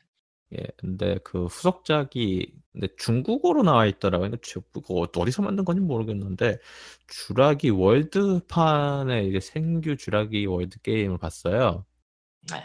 [0.54, 4.30] 예, 근데 그 후속작이 근데 중국어로 나와 있더라고요.
[4.72, 6.58] 그거 어디서 만든 건지 모르겠는데
[7.08, 11.84] 주라기 월드판의 이제 신규 주라기 월드 게임을 봤어요.
[12.50, 12.62] 네.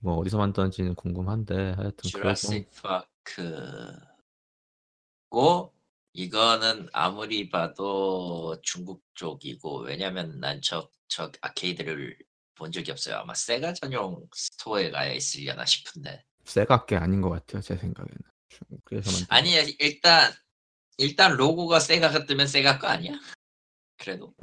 [0.00, 2.68] 뭐 어디서 만드는지는 궁금한데 하여튼 주라식
[5.30, 5.72] 파크고
[6.12, 12.16] 이거는 아무리 봐도 중국 쪽이고 왜냐면 난저 저 아케이드를
[12.54, 13.16] 본 적이 없어요.
[13.16, 16.24] 아마 세가 전용 스토어에 가야 있으려나 싶은데.
[16.44, 17.62] 세가 게 아닌 것 같아요.
[17.62, 18.18] 제 생각에는.
[18.90, 20.32] 만든 아니 일단
[20.98, 23.12] 일단 로고가 세가 같으면 세가 거 아니야?
[23.96, 24.34] 그래도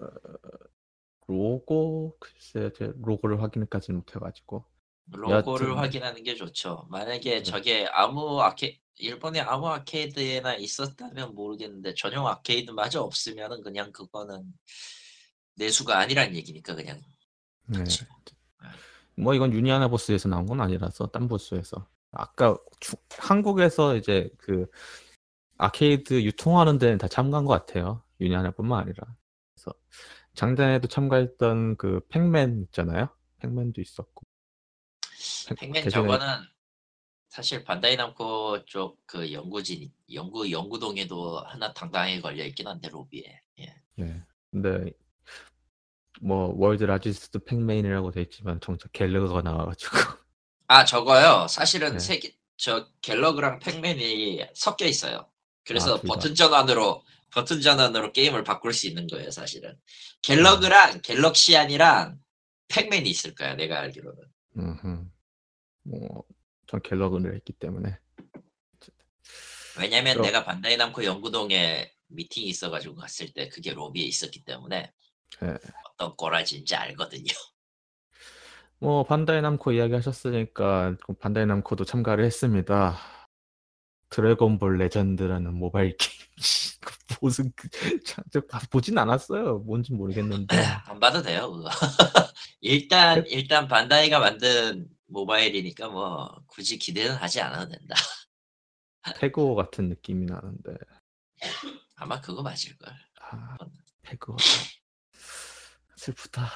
[1.28, 4.66] 로고 글쎄 제 로고를 확인까지 못해가지고
[5.12, 6.86] 로고를 여하튼- 확인하는 게 좋죠.
[6.90, 7.44] 만약에 네.
[7.44, 14.44] 저게 아무 아케 일본의 아무 아케이드에나 있었다면 모르겠는데 전용 아케이드마저 없으면은 그냥 그거는
[15.56, 17.02] 내수가 아니란 얘기니까 그냥
[17.68, 17.80] 네.
[17.80, 18.06] 그치.
[19.16, 24.68] 뭐 이건 유니아나 보스에서 나온 건 아니라서 딴 보스에서 아까 주- 한국에서 이제 그
[25.58, 29.04] 아케이드 유통하는 데는 다 참가한 것 같아요 유니아나뿐만 아니라
[29.56, 29.74] 그래서
[30.36, 34.24] 작년에도 참가했던 그 팩맨 있잖아요 팩맨도 있었고
[35.56, 36.26] 팩- 팩맨 대신에- 저거는
[37.30, 43.76] 사실 반다이 남코 쪽 그 연구진 연구 연구동에도 하나 당당하게 걸려 있긴 한데 로비에 예.
[44.00, 44.92] 예 근데
[46.22, 49.96] 뭐 월드 라지스트 팩맨이라고 돼 있지만 정작 갤러가 나와가지고
[50.68, 52.00] 아 저거요 사실은 네.
[52.00, 55.30] 세개 저 갤러그랑 팩맨이 섞여 있어요
[55.66, 56.14] 그래서 아, 둘 다.
[56.16, 59.78] 버튼 전환으로 버튼 전환으로 게임을 바꿀 수 있는 거예요 사실은
[60.24, 62.20] 갤러그랑 갤럭시안이랑
[62.70, 64.24] 팩맨이 있을 거야 내가 알기로는
[64.58, 65.06] 음흠.
[65.88, 67.98] 뭐 전 갤러그를 했기 때문에
[69.80, 74.92] 왜냐면 그럼- 내가 반다이 남코 연구동에 미팅이 있어가지고 갔을 때 그게 로비에 있었기 때문에
[75.44, 75.58] 예.
[75.92, 77.26] 어떤 꼬라지인지 알거든요
[78.80, 82.96] 뭐 반다이 남코 이야기 하셨으니까 그 반다이 남코도 참가를 했습니다.
[84.10, 86.22] 드래곤볼 레전드라는 모바일 게임.
[86.80, 87.68] 그 무슨 그,
[88.48, 89.60] 봐- 보진 않았어요.
[89.60, 91.64] 뭔지 모르겠는데 안 봐도 돼요
[92.62, 97.96] 일단 일단 반다이가 만든 모바일이니까 뭐 굳이 기대는 하지 않아도 된다
[99.20, 100.76] 태그워 같은 느낌이 나는데
[101.96, 103.58] 아마 그거 맞을걸 아,
[104.04, 104.38] 태그워
[105.96, 106.48] 슬프다.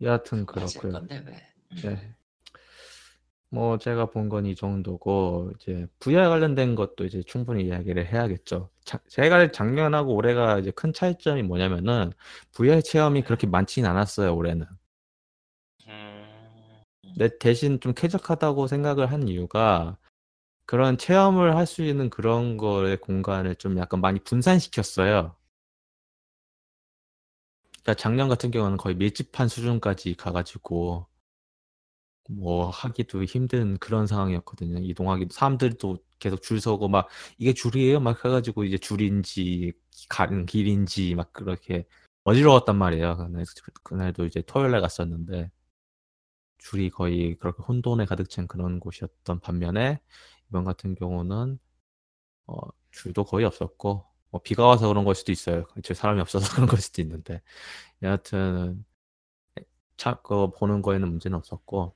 [0.00, 0.92] 여하튼 그렇고요.
[0.92, 1.76] 건데 왜 음.
[1.82, 2.14] 네.
[3.52, 8.70] 뭐 제가 본 건 이 정도고 이제 VR 관련된 것도 이제 충분히 이야기를 해야겠죠.
[8.84, 12.12] 자- 제가 작년하고 올해가 이제 큰 차이점이 뭐냐면은
[12.52, 14.66] VR 체험이 그렇게 많지는 않았어요, 올해는.
[17.10, 19.96] 음, 근데 대신 좀 쾌적하다고 생각을 한 이유가
[20.66, 25.36] 그런 체험을 할 수 있는 그런 거의 공간을 좀 약간 많이 분산시켰어요.
[27.82, 31.06] 그러니까 작년 같은 경우는 거의 밀집한 수준까지 가가지고
[32.30, 34.78] 뭐 하기도 힘든 그런 상황이었거든요.
[34.82, 37.98] 이동하기도 사람들도 계속 줄 서고 막 이게 줄이에요?
[38.00, 39.72] 막 해가지고 이제 줄인지
[40.08, 41.86] 가는 길인지 막 그렇게
[42.24, 43.16] 어지러웠단 말이에요.
[43.16, 43.44] 그날,
[43.82, 45.50] 그날도 이제 토요일 날 갔었는데
[46.60, 50.00] 줄이 거의 그렇게 혼돈에 가득 찬 그런 곳이었던 반면에
[50.50, 51.58] 이번 같은 경우는
[52.48, 52.56] 어,
[52.92, 55.66] 줄도 거의 없었고 뭐 비가 와서 그런 걸 수도 있어요.
[55.84, 57.42] 제 사람이 없어서 그런 걸 수도 있는데
[58.02, 58.84] 여하튼
[59.96, 61.94] 차그 보는 거에는 문제는 없었고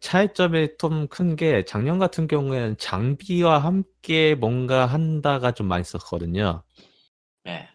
[0.00, 6.62] 차이점이 좀 큰 게 작년 같은 경우에는 장비와 함께 뭔가 한다가 좀 많이 있었거든요.
[7.44, 7.68] 네.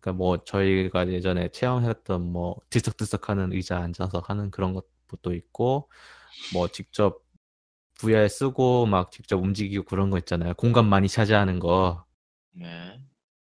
[0.00, 4.86] 그러니까 뭐 저희가 예전에 체험했던 뭐 들썩들썩하는 의자 앉아서 하는 그런 것
[5.18, 5.90] 도 있고
[6.52, 7.22] 뭐 직접
[8.00, 10.54] VR 쓰고 막 직접 움직이고 그런 거 있잖아요.
[10.54, 12.04] 공간 많이 차지하는 거.
[12.52, 13.00] 네.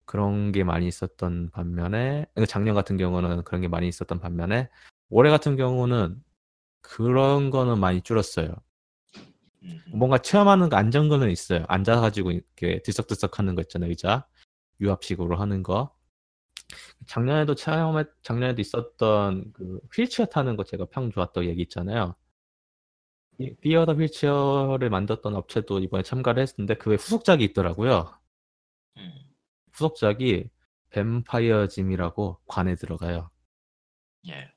[0.06, 4.70] 그런 게 많이 있었던 반면에 그러니까 작년 같은 경우는 그런 게 많이 있었던 반면에
[5.10, 6.22] 올해 같은 경우는
[6.82, 8.54] 그런 거는 많이 줄었어요.
[9.92, 11.66] 뭔가 체험하는 거 안정감은 있어요.
[11.68, 13.90] 앉아가지고 이렇게 들썩들썩 하는 거 있잖아요.
[13.90, 14.28] 의자.
[14.82, 15.96] 유압식으로 하는 거.
[17.08, 22.16] 작년에도 체험에, 작년에도 있었던 그 휠체어 타는 거 제가 평 좋았다고 얘기 있잖아요.
[23.40, 28.14] 이 비어더 휠체어를 만들었던 업체도 이번에 참가를 했는데 그게 후속작이 있더라고요.
[28.98, 29.12] 음.
[29.72, 30.50] 후속작이
[30.92, 33.30] 뱀파이어 짐이라고 관에 들어가요.
[34.28, 34.52] 예.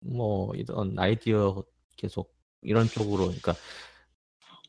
[0.00, 1.62] 뭐 이런 아이디어
[1.96, 3.54] 계속 이런 쪽으로 그러니까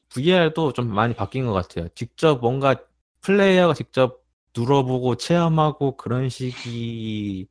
[0.10, 1.90] VR도 좀 많이 바뀐 것 같아요.
[1.90, 2.76] 직접 뭔가
[3.22, 4.25] 플레이어가 직접
[4.56, 7.48] 눌러보고 체험하고 그런 식이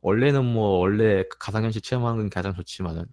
[0.00, 3.06] 원래는 뭐 원래 가상현실 체험하는 게 가장 좋지만은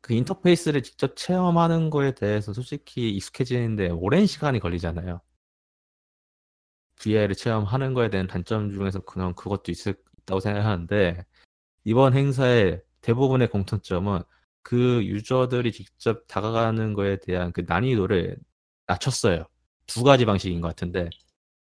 [0.00, 5.20] 그 인터페이스를 직접 체험하는 거에 대해서 솔직히 익숙해지는데 오랜 시간이 걸리잖아요.
[6.96, 11.24] VR을 체험하는 거에 대한 단점 중에서 그냥 그것도 있을, 있다고 생각하는데
[11.84, 14.22] 이번 행사의 대부분의 공통점은
[14.62, 18.38] 그 유저들이 직접 다가가는 거에 대한 그 난이도를
[18.86, 19.46] 낮췄어요.
[19.86, 21.10] 두 가지 방식인 것 같은데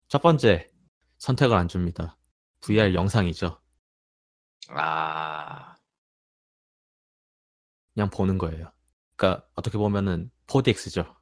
[0.09, 0.70] 첫 번째
[1.18, 2.16] 선택을 안 줍니다.
[2.61, 3.59] VR 영상이죠.
[4.68, 5.74] 아.
[7.94, 8.72] 그냥 보는 거예요.
[9.16, 11.14] 그러니까 어떻게 보면은 4DX죠.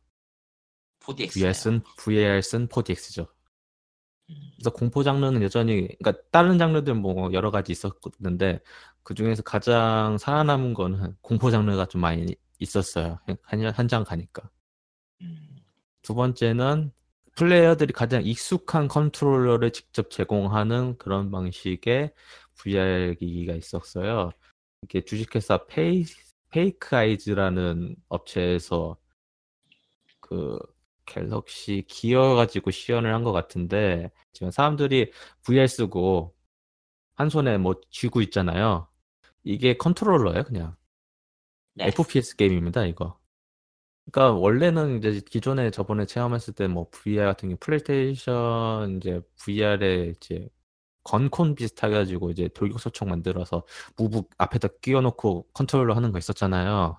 [1.00, 1.32] 4DX.
[1.32, 3.28] VR 쓴 VR 쓴 4DX죠.
[4.30, 4.34] 음.
[4.56, 8.60] 그래서 공포 장르는 여전히 그러니까 다른 장르들 뭐 여러 가지 있었는데
[9.02, 13.18] 그 중에서 가장 살아남은 거는 공포 장르가 좀 많이 있었어요.
[13.74, 14.48] 한장 가니까.
[15.20, 15.51] 음.
[16.02, 16.92] 두 번째는
[17.36, 22.12] 플레이어들이 가장 익숙한 컨트롤러를 직접 제공하는 그런 방식의
[22.56, 24.30] VR 기기가 있었어요.
[24.82, 26.04] 이게 주식회사 페이,
[26.50, 28.98] 페이크 아이즈라는 업체에서
[30.20, 30.58] 그
[31.06, 35.12] 갤럭시 기어 가지고 시연을 한 것 같은데 지금 사람들이
[35.42, 36.34] VR 쓰고
[37.14, 38.88] 한 손에 뭐 쥐고 있잖아요.
[39.44, 40.76] 이게 컨트롤러예요, 그냥.
[41.74, 41.86] 네.
[41.88, 43.18] FPS 게임입니다, 이거.
[44.10, 50.48] 그러니까 원래는 이제 기존에 저번에 체험했을 때 뭐 VR 같은 게 플레이스테이션 이제 VR에 이제
[51.04, 53.64] 건콘 비슷하게 가지고 이제 돌격 소총 만들어서
[53.96, 56.98] 무브 앞에다 끼워놓고 컨트롤러 하는 거 있었잖아요.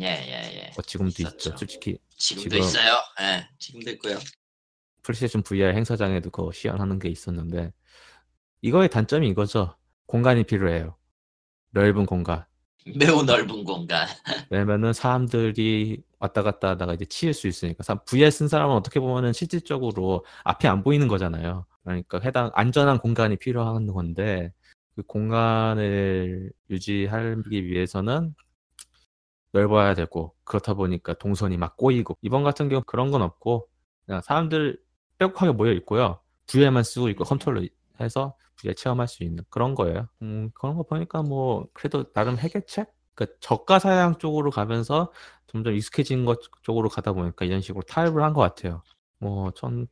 [0.00, 0.70] 예, 예, 예.
[0.74, 1.36] 뭐 지금도 있었죠.
[1.50, 1.56] 있죠.
[1.56, 2.94] 솔직히 지금도 지금- 있어요.
[3.20, 3.48] 예.
[3.58, 4.18] 지금도 있고요.
[5.02, 7.72] 플레이스테이션 VR 행사장에도 그거 시연하는 게 있었는데
[8.62, 9.76] 이거의 단점이 이거죠.
[10.06, 10.96] 공간이 필요해요.
[11.70, 12.44] 넓은 공간.
[12.86, 14.06] 매우 넓은 공간.
[14.50, 17.82] 왜냐면은 사람들이 왔다 갔다 하다가 이제 치일 수 있으니까.
[17.82, 21.64] 사- VR 쓴 사람은 어떻게 보면은 실질적으로 앞이 안 보이는 거잖아요.
[21.82, 24.52] 그러니까 해당 안전한 공간이 필요한 건데
[24.96, 28.34] 그 공간을 유지하기 위해서는
[29.52, 33.68] 넓어야 되고 그렇다 보니까 동선이 막 꼬이고 이번 같은 경우 그런 건 없고
[34.04, 34.78] 그냥 사람들
[35.18, 36.20] 빼곡하게 모여 있고요.
[36.46, 37.66] VR만 쓰고 있고 컨트롤러
[38.00, 40.08] 해서 VR 체험할 수 있는 그런 거예요.
[40.22, 42.92] 음, 그런 거 보니까 뭐 그래도 나름 해결책?
[43.14, 45.12] 그러니까 저가 사양 쪽으로 가면서
[45.48, 48.82] 점점 익숙해진 것 쪽으로 가다 보니까 이런 식으로 타협을 한 것 같아요.
[49.20, 49.86] 뭐 전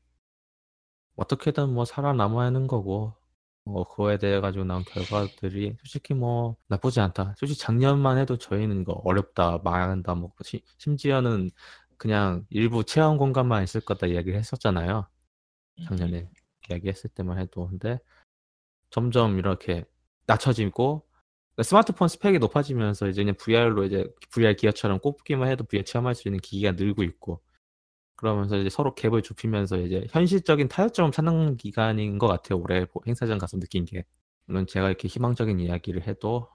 [1.16, 3.14] 어떻게든 뭐 살아남아야 하는 거고
[3.64, 7.34] 뭐 그거에 대해 가지고 나온 결과들이 솔직히 뭐 나쁘지 않다.
[7.38, 11.50] 솔직히 작년만 해도 저희는 이거 어렵다, 망한다, 뭐 시- 심지어는
[11.96, 15.06] 그냥 일부 체험 공간만 있을 거다 이야기를 했었잖아요.
[15.88, 16.28] 작년에
[16.70, 18.00] 이야기했을 때만 해도 근데
[18.92, 19.84] 점점 이렇게
[20.26, 21.04] 낮춰지고
[21.56, 26.28] 그러니까 스마트폰 스펙이 높아지면서 이제 그냥 VR로 이제 VR 기어처럼 꼽기만 해도 VR 체험할 수
[26.28, 27.42] 있는 기기가 늘고 있고
[28.16, 32.60] 그러면서 이제 서로 갭을 좁히면서 이제 현실적인 타협점을 찾는 기간인 것 같아요.
[32.60, 34.04] 올해 보- 행사장 가서 느낀 게
[34.46, 36.48] 물론 제가 이렇게 희망적인 이야기를 해도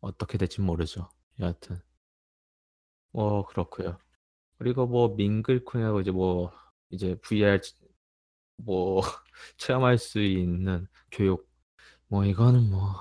[0.00, 1.08] 어떻게 될지 모르죠.
[1.40, 1.80] 여하튼
[3.12, 3.98] 뭐 그렇고요.
[4.58, 6.52] 그리고 뭐 민글쿤하고 이제 뭐
[6.90, 7.60] 이제 VR
[8.64, 9.00] 뭐
[9.58, 11.48] 체험할 수 있는 교육
[12.08, 12.94] 뭐 이거는 뭐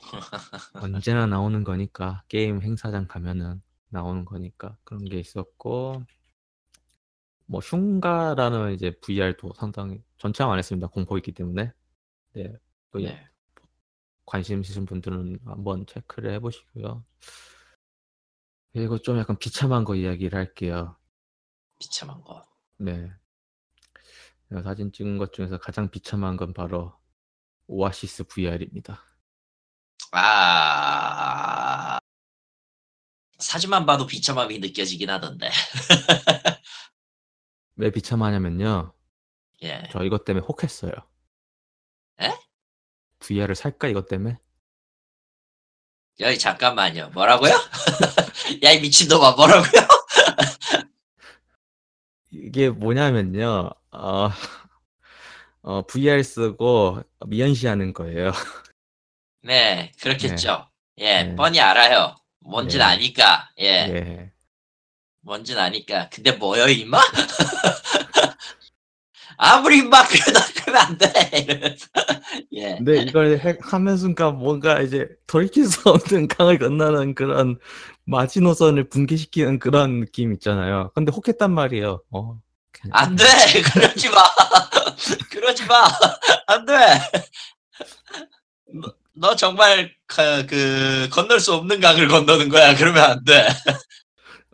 [0.82, 6.02] 언제나 나오는 거니까 게임 행사장 가면은 나오는 거니까 그런 게 있었고
[7.46, 11.72] 뭐 흉가라는 이제 VR도 상당히 전 체험 안 했습니다 공포있기 때문에
[12.34, 12.52] 네,
[12.90, 13.26] 그 네.
[14.26, 17.04] 관심 있으신 분들은 한번 체크를 해보시고요
[18.72, 20.96] 그리고 좀 약간 비참한 거 이야기를 할게요.
[21.78, 22.44] 비참한 거.
[22.76, 23.10] 네.
[24.48, 26.94] 제가 사진 찍은 것 중에서 가장 비참한 건 바로
[27.66, 29.02] 오아시스 VR입니다.
[30.12, 31.98] 아
[33.38, 35.50] 사진만 봐도 비참함이 느껴지긴 하던데.
[37.76, 38.92] 왜 비참하냐면요.
[39.62, 39.82] 예.
[39.92, 40.92] 저 이것 때문에 혹했어요.
[42.20, 42.30] 에?
[43.20, 44.38] VR을 살까 이것 때문에?
[46.20, 47.10] 여기 잠깐만요.
[47.10, 47.52] 뭐라고요?
[48.64, 49.70] 야 이 미친놈아 뭐라고요?
[52.30, 53.70] 이게 뭐냐면요.
[53.92, 54.28] 어,
[55.62, 58.32] 어, VR 쓰고 미연시하는 거예요.
[59.42, 60.68] 네 그렇겠죠.
[60.98, 61.36] 예 네.
[61.36, 62.16] 뻔히 알아요.
[62.40, 62.84] 뭔진 예.
[62.84, 63.48] 아니까.
[63.60, 63.64] 예.
[63.66, 64.32] 예.
[65.20, 66.08] 뭔진 아니까.
[66.10, 66.98] 근데 뭐여 임마?
[69.36, 71.12] 아무리 임마 그러다 그러면 안 돼.
[71.44, 71.86] 이러면서.
[72.52, 72.74] 예.
[72.76, 77.58] 근데 이걸 해- 하는 순간 뭔가 이제 돌이킬 수 없는 강을 건너는 그런
[78.04, 80.90] 마지노선을 붕괴시키는 그런 느낌 있잖아요.
[80.94, 82.02] 근데 혹했단 말이에요.
[82.10, 82.40] 어,
[82.90, 83.24] 안 돼!
[83.72, 84.22] 그러지 마!
[85.30, 85.86] 그러지 마!
[86.46, 86.74] 안 돼!
[88.72, 92.74] 너, 너 정말 그, 그 건널 수 없는 강을 건너는 거야.
[92.76, 93.48] 그러면 안 돼.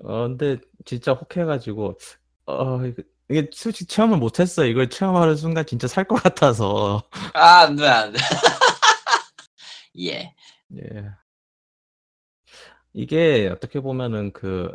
[0.02, 1.98] 어, 근데 진짜 혹해가지고,
[2.46, 4.66] 어, 이거- 이게 솔직히 체험을 못했어요.
[4.68, 7.02] 이걸 체험하는 순간 진짜 살 것 같아서.
[7.34, 8.18] 아, 안 돼, 안 돼.
[9.98, 10.34] 예.
[10.76, 11.14] 예.
[12.92, 14.70] 이게 어떻게 보면은 그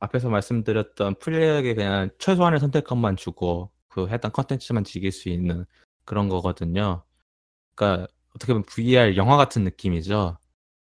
[0.00, 5.64] 앞에서 말씀드렸던 플레이어에게 그냥 최소한의 선택권만 주고 그 해당 컨텐츠만 즐길 수 있는
[6.04, 7.02] 그런 거거든요.
[7.74, 10.38] 그러니까 어떻게 보면 VR 영화 같은 느낌이죠.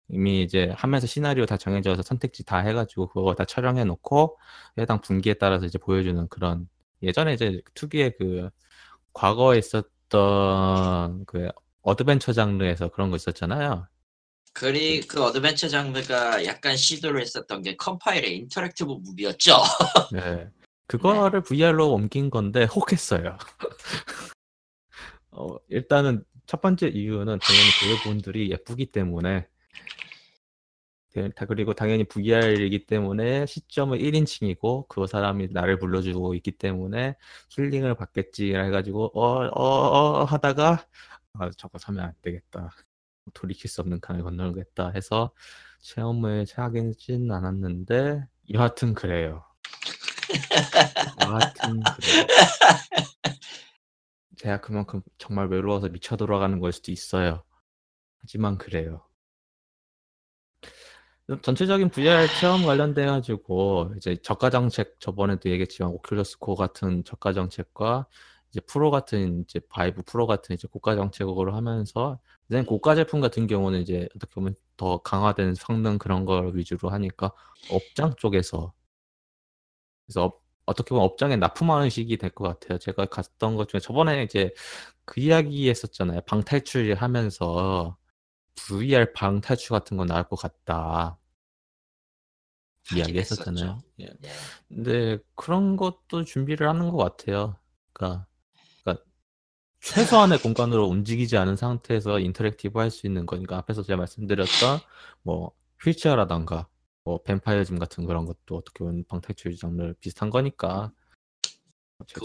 [0.09, 4.37] 이미 이제 하면서 시나리오 다 정해져서 선택지 다 해가지고 그거 다 촬영해 놓고
[4.77, 6.67] 해당 분기에 따라서 이제 보여주는 그런
[7.03, 8.49] 예전에 이제 특유의 그
[9.13, 11.49] 과거에 있었던 그
[11.81, 13.87] 어드벤처 장르에서 그런 거 있었잖아요.
[14.53, 19.53] 그리 그 어드벤처 장르가 약간 시도를 했었던 게 컴파일의 interactive movie였죠.
[20.13, 20.49] 네.
[20.87, 23.37] 그거를 VR로 옮긴 건데 혹했어요.
[25.31, 27.69] 어, 일단은 첫 번째 이유는 당연히
[28.03, 29.47] 배우분들이 예쁘기 때문에
[31.47, 37.15] 그리고 당연히 VR이기 때문에 시점은 1인칭이고 그 사람이 나를 불러주고 있기 때문에
[37.49, 40.85] 힐링을 받겠지 해가지고 어어어 하다가
[41.33, 42.71] 아 저거 사면 안 되겠다
[43.33, 45.31] 돌이킬 수 없는 강을 건너겠다 해서
[45.79, 46.93] 체험을 하긴
[47.31, 49.43] 않았는데 여하튼 그래요.
[51.21, 52.27] 여하튼 그래요.
[54.37, 57.43] 제가 그만큼 정말 외로워서 미쳐 돌아가는 걸 수도 있어요.
[58.19, 59.03] 하지만 그래요.
[61.41, 68.07] 전체적인 VR 체험 관련돼 가지고 이제 저가 정책 저번에도 얘기했지만 오큘러스 고 같은 저가 정책과
[68.49, 72.19] 이제 프로 같은 이제 바이브 프로 같은 이제 고가 정책으로 하면서
[72.51, 77.31] 이제 고가 제품 같은 경우는 이제 어떻게 보면 더 강화된 성능 그런 걸 위주로 하니까
[77.71, 78.73] 업장 쪽에서
[80.05, 82.77] 그래서 업- 어떻게 보면 업장에 납품하는 식이 될것 같아요.
[82.77, 84.53] 제가 갔던 것 중에 저번에 이제
[85.05, 86.21] 그 이야기 했었잖아요.
[86.21, 87.97] 방탈출 하면서
[88.55, 91.17] VR 방탈출 같은 거 나올 것 같다.
[92.93, 93.79] 이야기 하긴 했었잖아요.
[94.01, 94.05] 예.
[94.05, 94.29] 예.
[94.67, 97.55] 근데 그런 것도 준비를 하는 것 같아요.
[97.93, 98.27] 그러니까
[99.81, 104.79] 최소한의 공간으로 움직이지 않은 상태에서 interactive 할 수 있는 거니까 앞에서 제가 말씀드렸던
[105.23, 105.51] 뭐
[105.83, 106.67] 휠체어라던가
[107.03, 110.91] 뭐 뱀파이어즘 같은 그런 것도 어떻게 보면 방탈출 장르 비슷한 거니까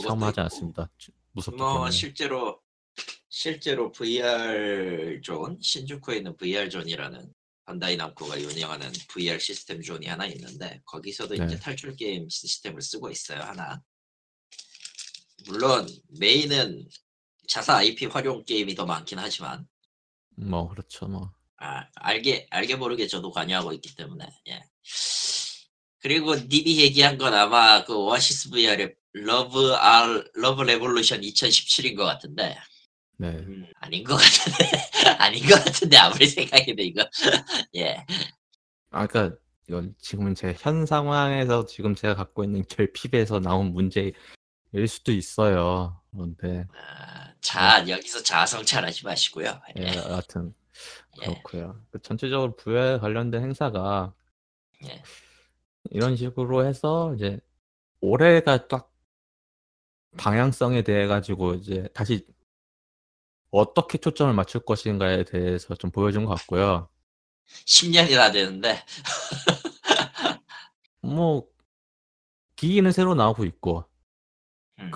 [0.02, 0.40] 처음 하지.
[0.40, 0.90] 않았습니다.
[1.32, 1.90] 무섭기 뭐.
[1.90, 2.60] 실제로
[3.28, 7.32] 실제로 VR 존 신주쿠에 있는 VR 존이라는
[7.64, 11.44] 반다이 남코가 운영하는 VR 시스템 존이 하나 있는데 거기서도 네.
[11.44, 13.80] 이제 탈출 게임 시스템을 쓰고 있어요 하나.
[15.46, 15.86] 물론
[16.18, 16.86] 메인은
[17.48, 19.66] 자사 IP 활용 게임이 더 많긴 하지만
[20.36, 21.30] 뭐 그렇죠 뭐.
[21.58, 24.62] 아, 알게 알게 모르게 저도 관여하고 있기 때문에 예.
[26.00, 32.56] 그리고 님이 얘기한 건 아마 그 오아시스 VR의 러브 알 러브 레볼루션 2017인 것 같은데
[33.18, 33.28] 네.
[33.28, 34.70] 음, 아닌 것 같은데
[35.18, 37.08] 아닌 것 같은데 아무리 생각해도 이거
[37.76, 38.04] 예
[38.90, 39.36] 아, 그러니까
[39.68, 44.12] 이건 지금은 제현 상황에서 지금 제가 갖고 있는 결핍에서 나온 문제
[44.72, 46.00] 일 수도 있어요.
[46.10, 50.54] 그런데 아, 자 여기서 자성찰하지 마시고요 예, 예, 여하튼
[51.22, 51.26] 예.
[51.26, 51.80] 그렇고요.
[51.90, 54.12] 그 전체적으로 부여에 관련된 행사가
[54.84, 55.02] 예.
[55.90, 57.38] 이런 식으로 해서 이제
[58.00, 58.92] 올해가 딱
[60.18, 62.26] 방향성에 대해 가지고 이제 다시
[63.50, 66.88] 어떻게 초점을 맞출 것인가에 대해서 좀 보여준 것 같고요.
[67.64, 68.82] 10년이나 되는데
[71.00, 71.46] 뭐
[72.56, 73.84] 기기는 새로 나오고 있고
[74.78, 74.90] 음,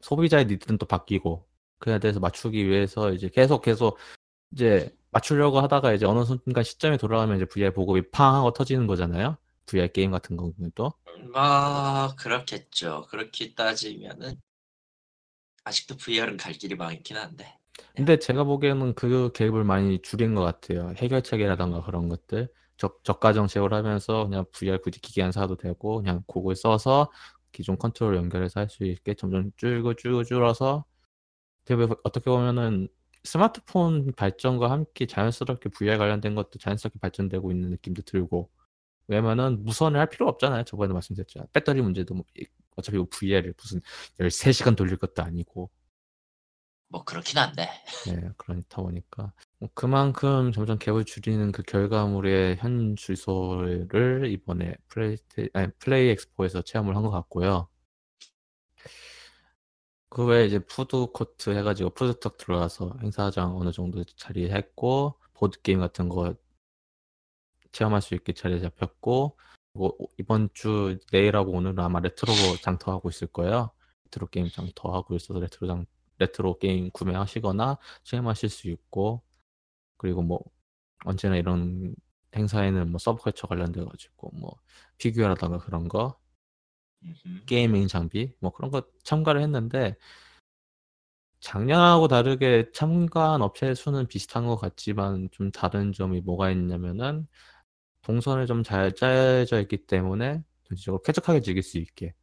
[0.00, 1.46] 소비자의 니드는 또 바뀌고
[1.78, 3.98] 그에 대해서 맞추기 위해서 이제 계속 계속
[4.52, 9.36] 이제 맞추려고 하다가 이제 어느 순간 시점에 돌아가면 이제 VR 보급이 팡 하고 터지는 거잖아요.
[9.66, 10.92] VR 게임 같은 경우도
[11.32, 13.06] 뭐 그렇겠죠.
[13.10, 14.40] 그렇게 따지면은
[15.64, 17.58] 아직도 VR은 갈 길이 많긴 한데.
[17.94, 20.92] 근데 제가 보기에는 그 갭을 많이 줄인 것 같아요.
[20.96, 26.22] 해결책이라던가 그런 것들 적, 저가 정책을 하면서 그냥 VR 굳이 기기 안 사도 되고 그냥
[26.26, 27.10] 그걸 써서
[27.56, 30.84] 기존 컨트롤 연결해서 할 수 있게 점점 줄고 줄고 줄어서
[31.64, 32.88] 되게 어떻게 보면은
[33.24, 38.50] 스마트폰 발전과 함께 자연스럽게 VR 관련된 것도 자연스럽게 발전되고 있는 느낌도 들고
[39.08, 40.64] 왜냐면은 무선을 할 필요 없잖아요.
[40.64, 41.46] 저번에 말씀드렸죠.
[41.52, 42.46] 배터리 문제도 뭐 이-
[42.76, 43.80] 어차피 VR을 무슨
[44.20, 45.70] 13시간 돌릴 것도 아니고
[46.88, 47.68] 뭐 그렇긴 한데.
[48.06, 55.16] 네, 그렇다 보니까 뭐 그만큼 점점 갭을 줄이는 그 결과물의 현 주소를 이번에 플레이
[55.54, 57.68] 아니, 플레이 엑스포에서 체험을 한 것 같고요.
[60.08, 66.08] 그 외에 이제 푸드 코트 해가지고 푸드트럭 들어가서 행사장 어느 정도 자리했고 보드 게임 같은
[66.08, 66.34] 거
[67.72, 69.38] 체험할 수 있게 자리 잡혔고
[69.72, 72.32] 그리고 이번 주 내일하고 오늘은 아마 레트로
[72.62, 73.72] 장터하고 있을 거예요.
[74.06, 75.86] 레트로 게임 장터하고 있어서 레트로 장
[76.18, 79.22] 레트로 게임 구매하시거나 체험하실 수 있고
[79.98, 80.40] 그리고 뭐
[81.04, 81.94] 언제나 이런
[82.36, 84.56] 행사에는 뭐 서브컬처 관련돼 가지고 뭐
[84.98, 86.18] 피규어라던가 그런 거.
[87.46, 89.96] 게이밍 장비 뭐 그런 거 참가를 했는데
[91.40, 97.26] 작년하고 다르게 참가한 업체 수는 비슷한 것 같지만 좀 다른 점이 뭐가 있냐면은
[98.02, 102.14] 동선을 좀 잘 짜여져 있기 때문에 전체적으로 쾌적하게 즐길 수 있게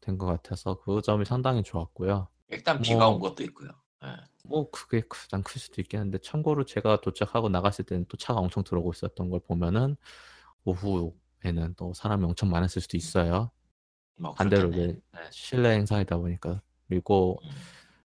[0.00, 2.28] 된 것 같아서 그 점이 상당히 좋았고요.
[2.48, 3.70] 일단 뭐- 비가 온 것도 있고요.
[4.04, 4.08] 예.
[4.44, 8.92] 뭐 그게 가장 클 수도 있겠는데 참고로 제가 도착하고 나갔을 때는 또 차가 엄청 들어오고
[8.94, 9.96] 있었던 걸 보면은
[10.64, 13.50] 오후에는 또 사람이 엄청 많았을 수도 있어요.
[14.18, 14.92] 뭐 반대로 그렇겠네.
[14.92, 15.20] 이제 네.
[15.30, 17.50] 실내 행사이다 보니까 그리고 음.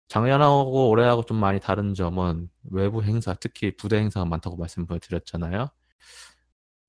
[0.09, 5.69] 작년하고 올해하고 좀 많이 다른 점은 외부 행사, 특히 부대 행사가 많다고 말씀을 드렸잖아요.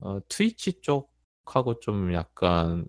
[0.00, 2.84] 어, 트위치 쪽하고 좀 약간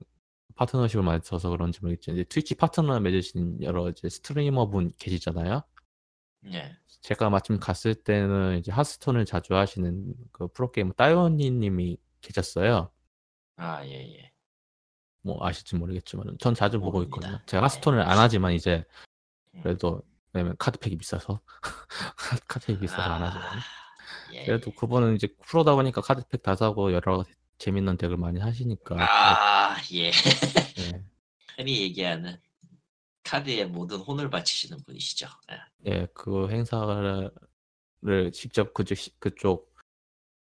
[0.56, 5.64] 파트너십을 많이 써서 그런지 모르겠지만 이제 트위치 파트너 맺으신 여러 이제 스트리머 분 계시잖아요.
[6.52, 6.78] 예.
[7.02, 12.92] 제가 마침 갔을 때는 이제 하스스톤을 자주 하시는 그 프로게이머 따효니님이 계셨어요.
[13.58, 14.32] 아, 예, 예.
[15.22, 17.18] 뭐 아실지 모르겠지만 전 자주 보고 모릅니다.
[17.18, 17.46] 있거든요.
[17.46, 18.84] 제가 하스스톤을 안 하지만 이제
[19.56, 19.62] 음.
[19.64, 20.02] 그래도
[20.34, 21.40] 왜냐면 카드팩이 비싸서
[22.48, 23.46] 카드팩이 비싸서 안 하지만
[24.34, 24.76] 예, 그래도 예.
[24.76, 27.24] 그분은 이제 프로다 보니까 카드팩 다 사고 여러
[27.64, 30.08] 재밌는 덱을 많이 하시니까 아, 예.
[30.08, 30.12] 예,
[31.56, 32.38] 흔히 얘기하는
[33.24, 35.28] 카드에 모든 혼을 바치시는 분이시죠.
[35.50, 35.92] 예.
[35.92, 37.32] 예, 그 행사를
[38.34, 39.74] 직접 그쪽 그쪽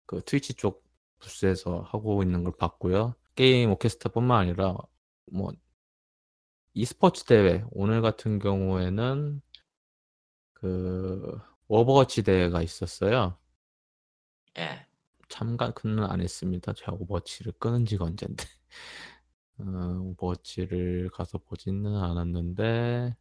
[0.07, 0.83] 그 트위치 쪽
[1.19, 3.13] 부스에서 하고 있는 걸 봤고요.
[3.35, 4.75] 게임 오케스트라뿐만 아니라
[5.31, 5.51] 뭐
[6.73, 9.43] e스포츠 대회 오늘 같은 경우에는
[10.53, 13.37] 그 오버워치 대회가 있었어요.
[14.57, 14.87] 예.
[15.29, 16.73] 참가는 안 했습니다.
[16.73, 18.43] 제가 오버워치를 끊은 지가 언젠데.
[19.59, 19.63] 어,
[20.01, 23.15] 오버워치를 가서 보지는 않았는데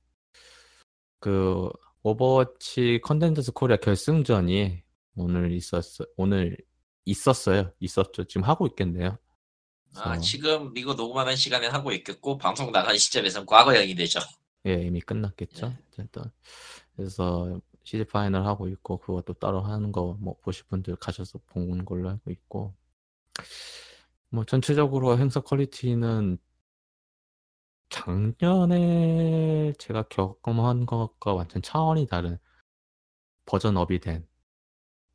[1.21, 1.71] 그
[2.03, 4.83] 오버워치 컨텐더스 코리아 결승전이
[5.17, 6.57] 오늘 있었어 오늘
[7.05, 7.73] 있었어요.
[7.81, 8.25] 있었죠.
[8.25, 9.17] 지금 하고 있겠네요.
[9.97, 14.21] 아, 지금 이거 녹음하는 시간에 하고 있겠고 방송 나가는 시점에서는 과거형이 되죠.
[14.67, 15.69] 예, 이미 끝났겠죠.
[15.69, 15.79] 네.
[15.93, 16.25] 어쨌든
[16.97, 22.11] 그래서 시즌 파이널 하고 있고 그것도 따로 하는 거 뭐 보실 분들 가셔서 보는 걸로
[22.11, 22.75] 알고 있고
[24.31, 26.39] 뭐 전체적으로 행사 quality는
[27.91, 32.39] 작년에 제가 경험한 것과 완전 차원이 다른
[33.47, 34.27] 버전업이 된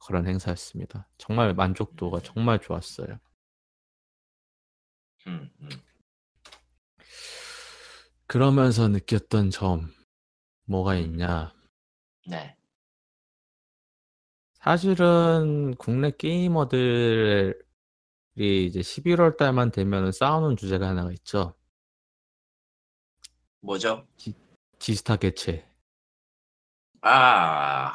[0.06, 1.08] 그런 행사였습니다.
[1.18, 3.20] 정말 만족도가 정말 좋았어요.
[5.28, 5.70] 음, 음.
[8.28, 9.92] 그러면서 느꼈던 점
[10.66, 11.54] 뭐가 있냐?
[12.28, 12.56] 네.
[14.62, 17.54] 사실은 국내 게이머들이
[18.38, 21.56] 이제 11월 달만 되면 싸우는 주제가 하나가 있죠.
[23.62, 24.06] 뭐죠?
[24.80, 25.66] 지스타 개최.
[27.02, 27.94] 아,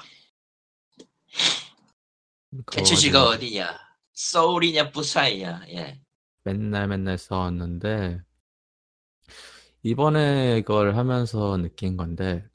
[2.71, 3.79] 개최지가 어디냐?
[4.13, 5.65] 서울이냐, 부산이냐?
[5.71, 6.01] 예.
[6.45, 8.21] 맨날 맨날 싸웠는데
[9.83, 12.47] 이번에 이걸 하면서 느낀 건데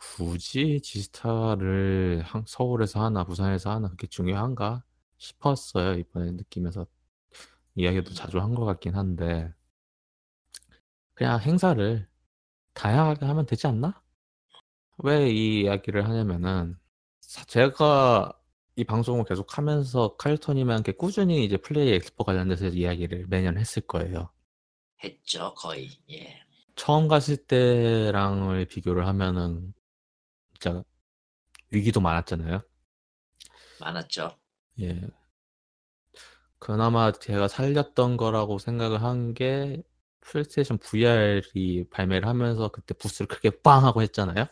[0.00, 4.84] 굳이 지스타를 한- 서울에서 하나 부산에서 하나 그게 중요한가
[5.18, 6.86] 싶었어요 이번에 느끼면서
[7.74, 9.52] 이야기도 자주 한 것 같긴 한데
[11.14, 12.08] 그냥 행사를
[12.74, 14.02] 다양하게 하면 되지 않나?
[14.98, 16.76] 왜 이 이야기를 하냐면은
[17.20, 18.32] 사- 제가
[18.76, 20.16] 이 방송을 계속 하면서
[20.76, 24.30] 함께 꾸준히 이제 플레이 엑스포 관련돼서 이야기를 매년 했을 거예요.
[25.02, 25.90] 했죠, 거의.
[26.10, 26.40] 예.
[26.76, 29.74] 처음 갔을 때랑을 비교를 하면은
[30.58, 30.82] 진짜
[31.70, 32.62] 위기도 많았잖아요.
[33.80, 34.38] 많았죠.
[34.80, 35.10] 예.
[36.58, 39.82] 그나마 제가 살렸던 거라고 생각을 한 게
[40.20, 44.46] 플레이스테이션 VR이 발매를 하면서 그때 부스를 크게 빵 하고 했잖아요.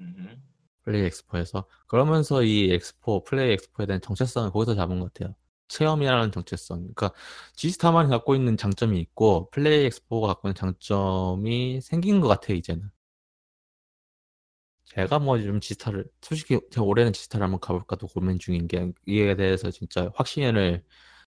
[0.00, 0.42] 음,
[0.84, 5.34] 플레이 엑스포에서 그러면서 이 엑스포 플레이 엑스포에 대한 정체성을 거기서 잡은 것 같아요.
[5.68, 6.78] 체험이라는 정체성.
[6.94, 7.12] 그러니까
[7.56, 12.88] 지스타만 갖고 있는 장점이 있고 플레이 엑스포가 갖고 있는 장점이 생긴 것 같아요 이제는.
[14.96, 20.10] 제가 뭐좀 지스타를 솔직히 제가 올해는 지스타를 한번 가볼까도 고민 중인 게 이에 대해서 진짜
[20.14, 20.84] 확신을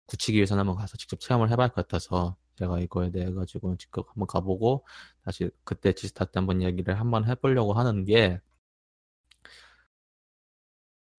[0.07, 4.09] 굳히기 위해서는 한번 가서 직접 체험을 해봐야 할 것 같아서 제가 이거에 대해 가지고 직접
[4.09, 4.87] 한번 가보고
[5.25, 8.41] 다시 그때 지스타 때 한번 이야기를 한번 해보려고 하는 게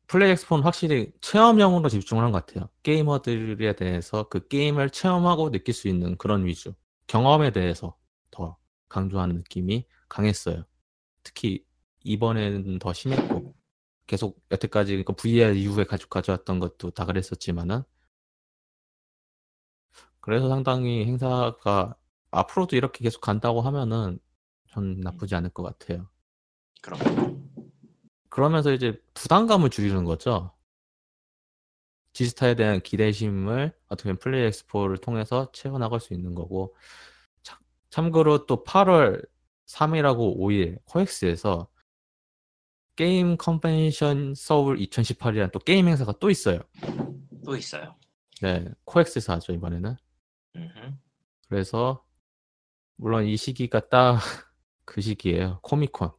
[0.07, 2.69] 플레이 엑스포는 확실히 체험형으로 집중을 한 것 같아요.
[2.83, 6.73] 게이머들에 대해서 그 게임을 체험하고 느낄 수 있는 그런 위주.
[7.07, 7.95] 경험에 대해서
[8.31, 8.57] 더
[8.89, 10.65] 강조하는 느낌이 강했어요.
[11.23, 11.65] 특히
[12.03, 13.55] 이번에는 더 심했고,
[14.07, 17.83] 계속 여태까지 그러니까 VR 이후에 가지고 가져왔던 것도 다 그랬었지만은,
[20.21, 21.95] 그래서 상당히 행사가
[22.31, 24.19] 앞으로도 이렇게 계속 간다고 하면은
[24.69, 26.09] 전 나쁘지 않을 것 같아요.
[26.81, 26.99] 그럼
[28.29, 30.51] 그러면서 이제 부담감을 줄이는 거죠.
[32.13, 36.75] 지스타에 대한 기대심을 어떻게 보면 플레이 엑스포를 통해서 채워나갈 수 있는 거고
[37.43, 39.25] 참, 참고로 또 8월
[39.67, 41.67] 3일하고 5일 코엑스에서
[42.99, 46.59] 게임 컨벤션 서울 2018이라는 또 게임 행사가 또 있어요.
[47.45, 47.95] 또 있어요.
[48.41, 49.95] 네, 코엑스에서 하죠 이번에는.
[50.57, 50.99] 음,
[51.47, 52.05] 그래서
[52.97, 54.17] 물론 이 시기가 딱
[54.83, 55.61] 그 시기예요.
[55.61, 56.11] 코미콘.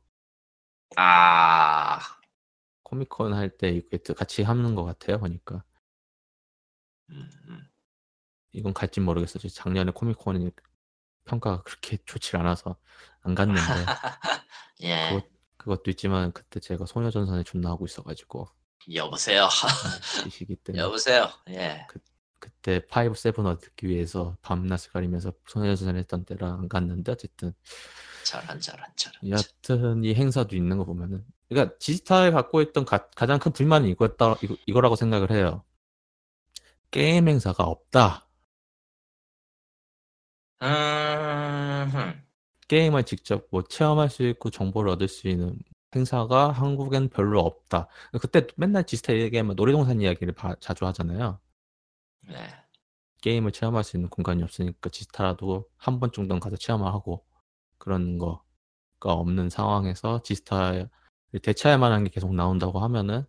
[0.97, 1.99] 아,
[2.85, 3.83] 코미콘 할 때
[4.17, 5.19] 같이 하는 것 같아요.
[5.19, 5.63] 보니까
[7.11, 7.69] 음, 음.
[8.53, 9.47] 이건 갈지 모르겠어요.
[9.51, 10.51] 작년에 코미콘이
[11.27, 12.77] 평가가 그렇게 좋지 않아서
[13.21, 13.61] 안 갔는데
[14.85, 15.11] 예.
[15.11, 18.49] 그것, 그것도 있지만 그때 제가 소녀전선에 존나 하고 있어가지고
[18.95, 19.47] 여보세요.
[19.47, 21.29] 네, 이 시기 때문에 여보세요.
[21.51, 21.87] 예.
[22.39, 27.53] 그때 5, 7을 듣기 위해서 밤낮을 가리면서 소녀전선 했던 때라 안 갔는데 어쨌든
[28.25, 29.29] 저런 저런 저런.
[29.29, 34.57] 여하튼 이 행사도 있는 거 보면은 그러니까 지스타에 갖고 있던 가, 장큰 불만이 이거다 이거,
[34.65, 35.63] 이거라고 생각을 해요.
[36.91, 38.27] 게임 행사가 없다.
[40.63, 42.23] 음,
[42.71, 45.59] 게임을 직접 뭐 체험할 수 있고 정보를 얻을 수 있는
[45.95, 47.89] 행사가 한국엔 별로 없다.
[48.23, 51.41] 그때 맨날 지스타 얘기하면 놀이동산 이야기를 바- 자주 하잖아요.
[52.29, 52.37] 네.
[53.23, 57.25] 게임을 체험할 수 있는 공간이 없으니까 지스타라도 한 번 정도는 가서 체험을 하고
[57.79, 58.41] 그런 거가
[59.03, 60.91] 없는 상황에서 지스타를
[61.43, 63.25] 대체할 만한 게 계속 나온다고 하면은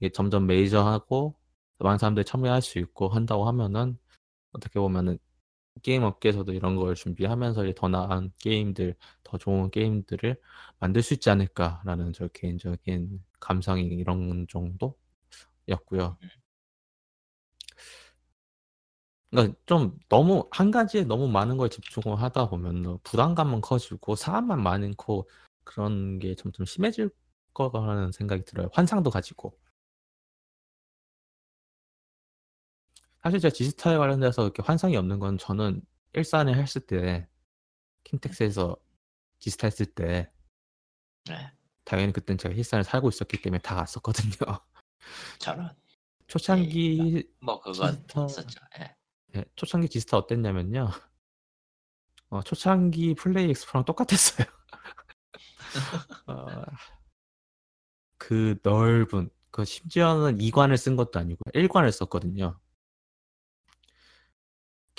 [0.00, 1.36] 이게 점점 메이저하고
[1.80, 3.98] 많은 사람들이 참여할 수 있고 한다고 하면은
[4.52, 5.18] 어떻게 보면은
[5.82, 10.36] 게임 업계에서도 이런 걸 준비하면서 이제 더 나은 게임들, 더 좋은 게임들을
[10.78, 16.16] 만들 수 있지 않을까라는 저 개인적인 감상이 이런 정도였고요.
[19.30, 25.28] 그러니까 좀 너무 한 가지에 너무 많은 걸 집중을 하다 보면 부담감은 커지고 사람만 많고
[25.64, 27.10] 그런 게 점점 심해질
[27.54, 28.68] 거라는 생각이 들어요.
[28.72, 29.54] 환상도 가지고.
[33.22, 35.82] 사실 제가 지스타에 관련돼서 이렇게 환상이 없는 건 저는
[36.14, 37.28] 일산에 했을 때
[38.04, 38.76] 킨텍스에서
[39.38, 40.30] 지스타 했을 때
[41.26, 41.52] 네.
[41.84, 44.58] 당연히 그땐 제가 일산에 살고 있었기 때문에 다 갔었거든요.
[45.38, 45.70] 저런.
[46.26, 48.60] 초창기 뭐 그건 지스타 있었죠.
[48.78, 48.96] 예.
[49.36, 50.90] 예, 초창기 지스타 어땠냐면요.
[52.30, 54.46] 어, 초창기 플레이 엑스프랑 똑같았어요.
[56.26, 56.64] 어,
[58.16, 62.58] 그 넓은 그 심지어는 2관을 쓴 것도 아니고 1관을 썼거든요.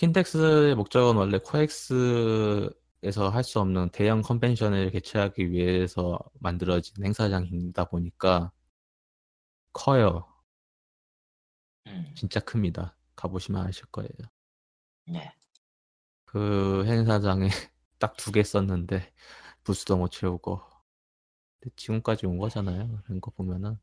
[0.02, 8.52] 킨텍스의 목적은 원래 코엑스에서 할 수 없는 대형 컨벤션을 개최하기 위해서 만들어진 행사장이다 보니까
[9.74, 10.26] 커요.
[11.88, 12.96] 음, 진짜 큽니다.
[13.16, 14.10] 가보시면 아실 거예요.
[15.08, 15.32] 네.
[16.26, 17.48] 그 행사장에
[18.00, 19.14] 딱 두 개 썼는데
[19.64, 20.62] 부스도 못 채우고
[21.76, 23.02] 지금까지 온 거잖아요.
[23.06, 23.80] 그런 거 보면은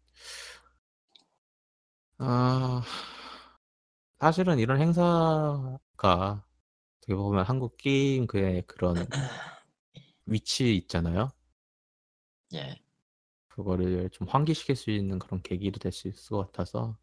[2.19, 2.83] 아
[4.21, 5.79] 사실은 이런 행사가
[6.99, 8.97] 어떻게 보면 한국 게임 그의 그런
[10.27, 11.31] 위치 있잖아요.
[12.55, 12.79] 예.
[13.49, 16.97] 그거를 좀 환기시킬 수 있는 그런 계기도 될 수 있을 것 같아서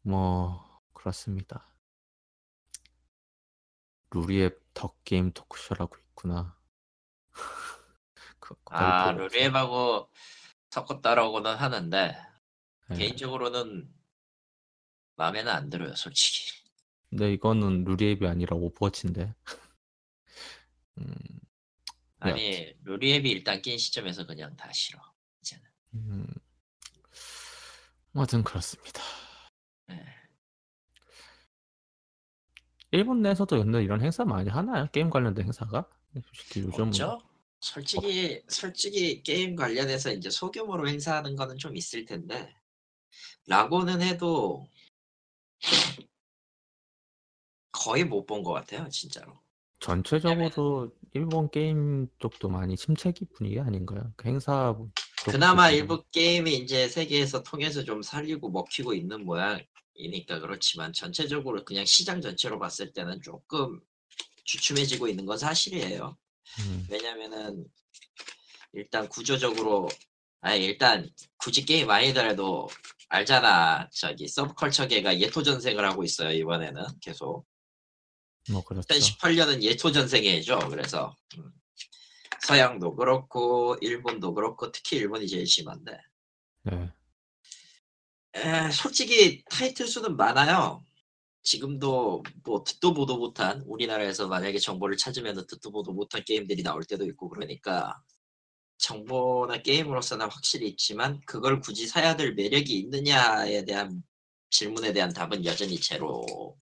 [0.00, 1.68] 뭐 그렇습니다.
[4.10, 6.56] 루리앱 덕게임 토크쇼라고 있구나.
[8.40, 10.10] 그거까지 아, 보고 루리앱하고
[10.70, 12.16] 섞었다라고는 하는데
[12.88, 12.96] 네.
[12.96, 13.88] 개인적으로는
[15.16, 16.52] 마음에는 안 들어요, 솔직히.
[17.10, 19.34] 근데 이거는 루리앱이 아니라 오버워치인데.
[20.98, 21.14] 음,
[22.24, 22.30] 네.
[22.30, 25.00] 아니, 루리앱이 일단 낀 시점에서 그냥 다 싫어.
[25.40, 25.64] 이제는.
[25.94, 26.26] 음,
[28.14, 29.02] 아무튼 그렇습니다.
[29.88, 30.04] 네.
[32.90, 34.88] 일본 내에서도 근데 이런 행사 많이 하나요?
[34.92, 35.88] 게임 관련된 행사가?
[36.14, 37.20] 솔직히 요즘 없죠?
[37.60, 42.54] 솔직히 솔직히 게임 관련해서 이제 소규모로 행사하는 거는 좀 있을 텐데
[43.46, 44.68] 라고는 해도
[47.72, 49.38] 거의 못 본 것 같아요 진짜로.
[49.80, 54.12] 전체적으로 일본 게임 쪽도 많이 침체기 분위기 아닌가요?
[54.16, 54.74] 그 행사
[55.24, 61.84] 쪽 그나마 일부 게임이 이제 세계에서 통해서 좀 살리고 먹히고 있는 모양이니까 그렇지만 전체적으로 그냥
[61.84, 63.80] 시장 전체로 봤을 때는 조금
[64.44, 66.16] 주춤해지고 있는 건 사실이에요.
[66.60, 67.66] 음, 왜냐면은
[68.72, 69.88] 일단 구조적으로
[70.40, 71.08] 아니 일단
[71.38, 72.68] 굳이 게임 아니더라도
[73.08, 77.46] 알잖아 저기 서브컬처계가 예토 전생을 하고 있어요 이번에는 계속
[78.50, 78.86] 뭐 그렇죠.
[78.88, 81.52] 2018년은 예토 전생이죠 그래서 음.
[82.46, 85.98] 서양도 그렇고 일본도 그렇고 특히 일본이 제일 심한데
[86.64, 86.92] 네.
[88.34, 90.84] 에, 솔직히 타이틀 수는 많아요
[91.42, 97.04] 지금도 뭐 듣도 보도 못한 우리나라에서 만약에 정보를 찾으면 듣도 보도 못한 게임들이 나올 때도
[97.06, 97.96] 있고 그러니까
[98.78, 104.02] 정보나 게임으로서는 확실히 있지만 그걸 굳이 사야 될 매력이 있느냐에 대한
[104.50, 106.56] 질문에 대한 답은 여전히 제로고요.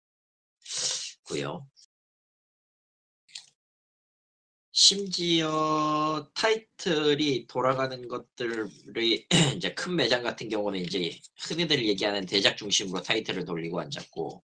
[4.76, 13.44] 심지어 타이틀이 돌아가는 것들이 이제 큰 매장 같은 경우는 이제 흔히들 얘기하는 대작 중심으로 타이틀을
[13.44, 14.42] 돌리고 앉았고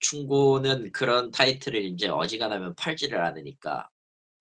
[0.00, 3.89] 충고는 그런 타이틀을 이제 어지간하면 팔지를 않으니까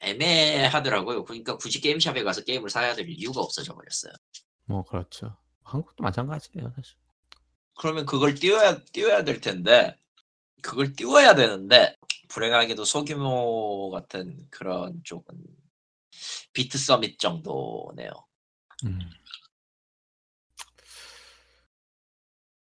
[0.02, 1.26] 애매하더라고요.
[1.26, 4.14] 그러니까 굳이 게임샵에 가서 게임을 사야 될 이유가 없어져 버렸어요.
[4.66, 5.36] 뭐 그렇죠.
[5.64, 6.96] 한국도 마찬가지예요, 사실.
[7.78, 9.98] 그러면 그걸 띄워야 띄워야 될 텐데
[10.62, 11.96] 그걸 띄워야 되는데
[12.28, 15.36] 불행하게도 소규모 같은 그런 쪽은
[16.54, 18.12] 비트 서밋 정도네요.
[18.86, 19.00] 음.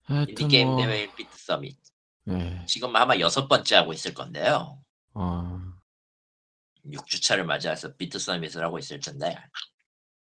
[0.09, 1.77] 인디 게임 뭐, 대회 비트 서밋
[2.25, 2.65] 네.
[2.67, 4.79] 지금 아마 여섯 번째 하고 있을 건데요.
[5.13, 5.61] 어,
[6.91, 9.35] 6주차를 맞이해서 비트 서밋을 하고 있을 텐데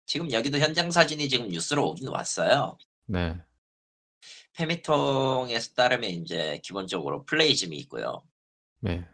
[0.06, 2.78] 지금 여기도 현장 사진이 지금 뉴스로 오긴 왔어요.
[3.06, 3.36] 네.
[4.54, 8.24] 패미통에서 따르면 이제 기본적으로 플레이즘이 있고요.
[8.80, 9.06] 네.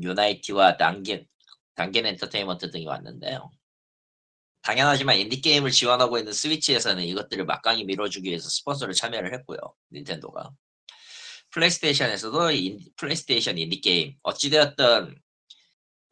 [0.00, 1.26] 유니티와 단겐,
[1.74, 3.50] 단겐 엔터테인먼트 등이 왔는데요.
[4.62, 9.58] 당연하지만 인디게임을 지원하고 있는 스위치에서는 이것들을 막강히 밀어주기 위해서 스폰서를 참여를 했고요.
[9.92, 10.52] 닌텐도가.
[11.50, 14.16] 플레이스테이션에서도 인- 플레이스테이션 인디게임.
[14.22, 15.16] 어찌되었든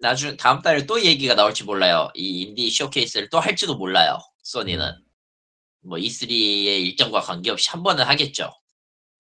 [0.01, 2.11] 나중 다음 달에 또 얘기가 나올지 몰라요.
[2.14, 4.18] 이 인디 쇼케이스를 또 할지도 몰라요.
[4.42, 5.05] 소니는.
[5.82, 8.53] 뭐 E3의 일정과 관계없이 한 번은 하겠죠.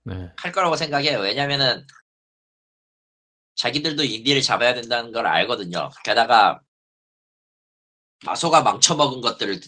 [0.04, 0.30] 네.
[0.36, 1.20] 할 거라고 생각해요.
[1.20, 1.86] 왜냐면은
[3.56, 5.90] 자기들도 인디를 잡아야 된다는 걸 알거든요.
[6.04, 6.60] 게다가
[8.24, 9.60] 마소가 망쳐먹은 것들을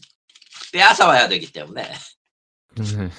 [0.72, 1.92] 빼앗아 와야 되기 때문에
[2.76, 3.10] 네.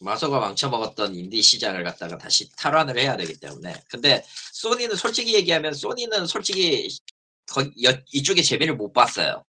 [0.00, 6.26] 마소가 망쳐먹었던 인디 시장을 갖다가 다시 탈환을 해야 되기 때문에 근데 소니는 솔직히 얘기하면 소니는
[6.26, 6.88] 솔직히
[7.46, 9.44] 거- 여- 이쪽에 재미를 못 봤어요.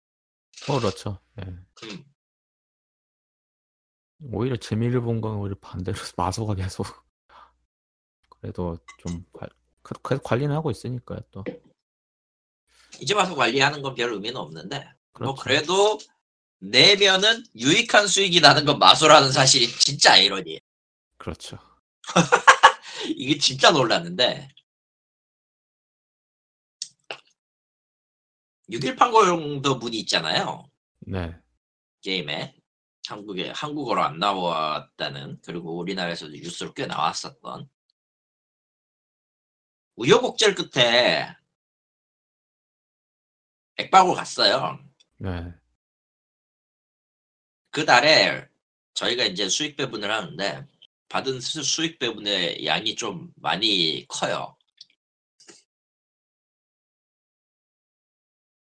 [0.68, 1.20] 어, 그렇죠.
[1.36, 1.44] 네.
[1.84, 2.04] 음,
[4.32, 6.86] 오히려 재미를 본 건 오히려 반대로 마소가 계속
[8.40, 9.48] 그래도 좀 관-
[9.82, 11.44] 그- 계속 관리는 하고 있으니까요 또
[13.00, 14.78] 이제 와서 관리하는 건 별 의미는 없는데
[15.20, 15.42] 뭐 그렇죠.
[15.42, 15.98] 그래도
[16.58, 20.58] 내면은 유익한 수익이 나는 건 마소라는 사실이 진짜 아이러니에요.
[21.16, 21.58] 그렇죠.
[23.16, 24.48] 이게 진짜 놀랐는데
[28.70, 31.34] 6.18공도 문이 있잖아요 네.
[32.02, 32.54] 게임에
[33.06, 37.68] 한국에 한국어로 안 나왔다는 그리고 우리나라에서도 뉴스로 꽤 나왔었던
[39.96, 41.34] 우여곡절 끝에
[43.76, 44.78] 액박을 갔어요
[45.16, 45.52] 네.
[47.70, 48.46] 그 달에
[48.94, 50.64] 저희가 이제 수익 배분을 하는데
[51.08, 54.56] 받은 수- 수익 배분의 양이 좀 많이 커요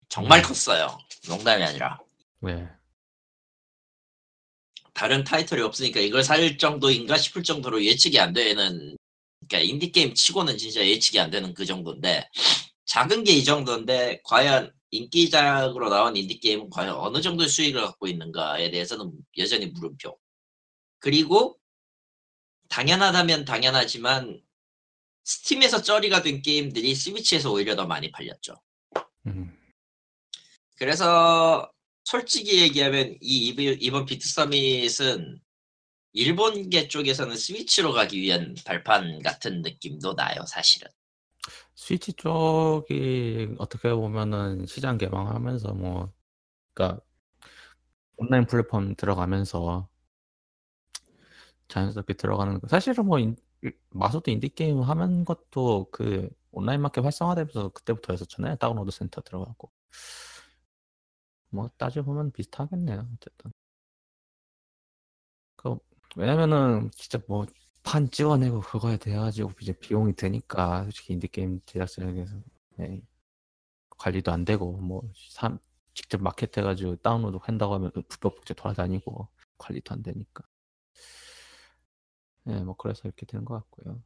[0.08, 0.42] 정말 음.
[0.44, 1.98] 컸어요 농담이 아니라
[2.40, 2.66] 네.
[4.92, 8.96] 다른 타이틀이 없으니까 이걸 살 정도인가 싶을 정도로 예측이 안 되는
[9.48, 12.28] 그러니까 인디 게임 치고는 진짜 예측이 안 되는 그 정도인데
[12.86, 18.70] 작은 게 이 정도인데 과연 인기작으로 나온 인디 게임은 과연 어느 정도의 수익을 갖고 있는가에
[18.70, 20.18] 대해서는 여전히 물음표.
[20.98, 21.58] 그리고
[22.68, 24.40] 당연하다면 당연하지만
[25.24, 28.60] 스팀에서 쩌리가 된 게임들이 스위치에서 오히려 더 많이 팔렸죠.
[29.26, 29.56] 음.
[30.76, 31.70] 그래서
[32.04, 33.48] 솔직히 얘기하면 이
[33.80, 35.40] 이번 비트 서밋은
[36.12, 40.88] 일본계 쪽에서는 스위치로 가기 위한 발판 같은 느낌도 나요, 사실은.
[41.80, 46.12] 스위치 쪽이 어떻게 보면은 시장 개방하면서 뭐
[46.74, 47.02] 그러니까
[48.18, 49.88] 온라인 플랫폼 들어가면서
[51.68, 52.68] 자연스럽게 들어가는 거.
[52.68, 53.36] 사실은 뭐 인-
[53.90, 58.56] 마소도 인디 게임 하는 것도 그 온라인 마켓 활성화되면서 그때부터였었잖아요.
[58.56, 59.70] 다운로드 센터 들어가고.
[61.50, 63.08] 뭐 따져 보면 비슷하겠네요.
[63.14, 63.52] 어쨌든.
[65.56, 65.76] 그
[66.16, 67.46] 왜냐면은 진짜 뭐
[67.82, 72.36] 판 찍어내고 그거에 대해 가지고 이제 비용이 드니까 솔직히 인디 게임 제작사에게서
[72.76, 73.02] 네.
[73.90, 75.56] 관리도 안 되고 뭐 사,
[75.94, 79.28] 직접 마켓 해가지고 다운로드 한다고 하면 불법 복제 돌아다니고
[79.58, 80.44] 관리도 안 되니까.
[82.44, 84.02] 네, 뭐 그래서 이렇게 되는 것 같고요.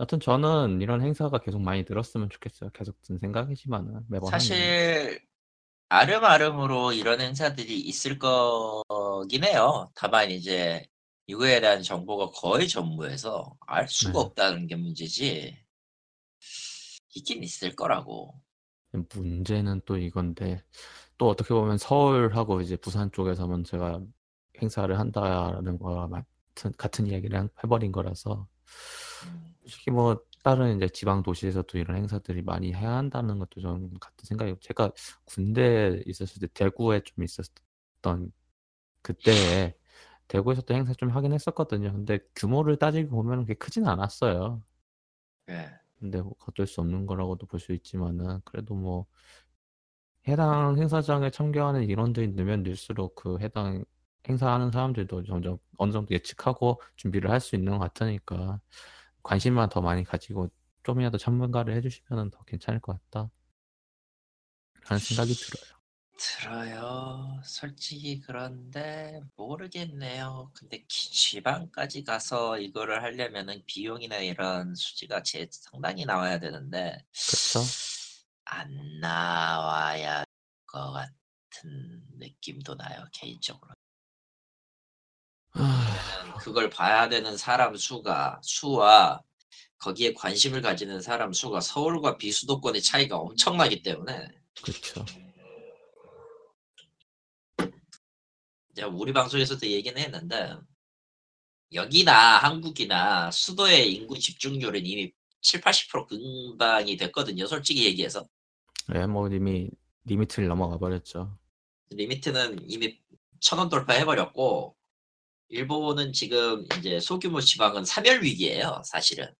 [0.00, 2.70] 여튼 저는 이런 행사가 계속 많이 늘었으면 좋겠어요.
[2.70, 4.30] 계속 든 생각이지만은 매번.
[4.30, 5.20] 사실
[5.88, 9.90] 아름아름으로 이런 행사들이 있을 거긴 해요.
[9.94, 10.86] 다만 이제
[11.26, 14.18] 이거에 대한 정보가 거의 전무해서 알 수가 네.
[14.20, 15.56] 없다는 게 문제지.
[17.14, 18.40] 있긴 있을 거라고.
[19.14, 20.62] 문제는 또 이건데
[21.18, 24.02] 또 어떻게 보면 서울하고 이제 부산 쪽에서만 제가
[24.60, 28.46] 행사를 한다라는 거와 같은 같은 이야기를 한- 해버린 거라서
[29.24, 34.24] 음, 솔직히 뭐 다른 이제 지방 도시에서도 이런 행사들이 많이 해야 한다는 것도 좀 같은
[34.26, 34.90] 생각이고 제가
[35.24, 38.32] 군대에 있었을 때 대구에 좀 있었던
[39.02, 39.74] 그때에
[40.32, 41.92] 대구에서도 행사 좀 하긴 했었거든요.
[41.92, 44.62] 근데 규모를 따지고 보면 그게 크진 않았어요.
[45.48, 45.80] 예.
[45.98, 49.06] 근데 뭐 어쩔 수 없는 거라고도 볼 수 있지만은 그래도 뭐
[50.28, 53.84] 해당 행사장에 참가하는 인원들이 늘면 늘수록 그 해당
[54.28, 58.60] 행사하는 사람들도 점점 어느 정도 예측하고 준비를 할 수 있는 것 같으니까
[59.22, 60.48] 관심만 더 많이 가지고
[60.84, 63.30] 좀이라도 참가를 해주시면 더 괜찮을 것 같다.
[64.88, 65.81] 라는 생각이 들어요.
[66.22, 67.40] 들어요.
[67.44, 70.50] 솔직히 그런데 모르겠네요.
[70.54, 77.60] 근데 기- 지방까지 가서 이거를 하려면은 비용이나 이런 수지가 제 상당히 나와야 되는데 그쵸?
[78.44, 80.26] 안 나와야 할
[80.66, 83.74] 것 같은 느낌도 나요 개인적으로.
[85.54, 89.22] 왜냐면 그걸 봐야 되는 사람 수가 수와
[89.78, 94.28] 거기에 관심을 가지는 사람 수가 서울과 비수도권의 차이가 엄청나기 때문에
[94.62, 95.04] 그쵸.
[98.72, 100.54] 이제 우리 방송에서도 얘기는 했는데
[101.72, 107.46] 여기나 한국이나 수도의 인구 집중률은 이미 7, 80% 근방이 됐거든요.
[107.46, 108.26] 솔직히 얘기해서
[108.88, 109.70] 네, 뭐 이미
[110.04, 111.38] limit를 넘어가 버렸죠.
[111.90, 112.98] limit는 이미
[113.40, 114.76] 천원 돌파해 버렸고
[115.48, 118.82] 일본은 지금 이제 소규모 지방은 사멸 위기예요.
[118.84, 119.32] 사실은.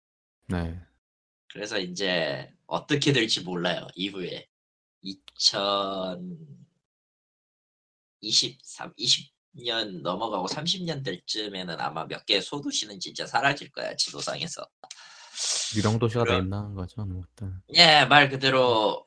[0.47, 0.79] 네.
[1.51, 3.87] 그래서 이제 어떻게 될지 몰라요.
[3.95, 4.47] 이후에
[8.23, 14.65] 2023, 20년 넘어가고 30년 될 쯤에는 아마 몇 개 소도시는 진짜 사라질 거야 지도상에서.
[15.75, 17.01] 유령 도시가 그럼- 된다는 거죠.
[17.01, 17.51] 아무것도.
[17.75, 19.05] 예, 말 그대로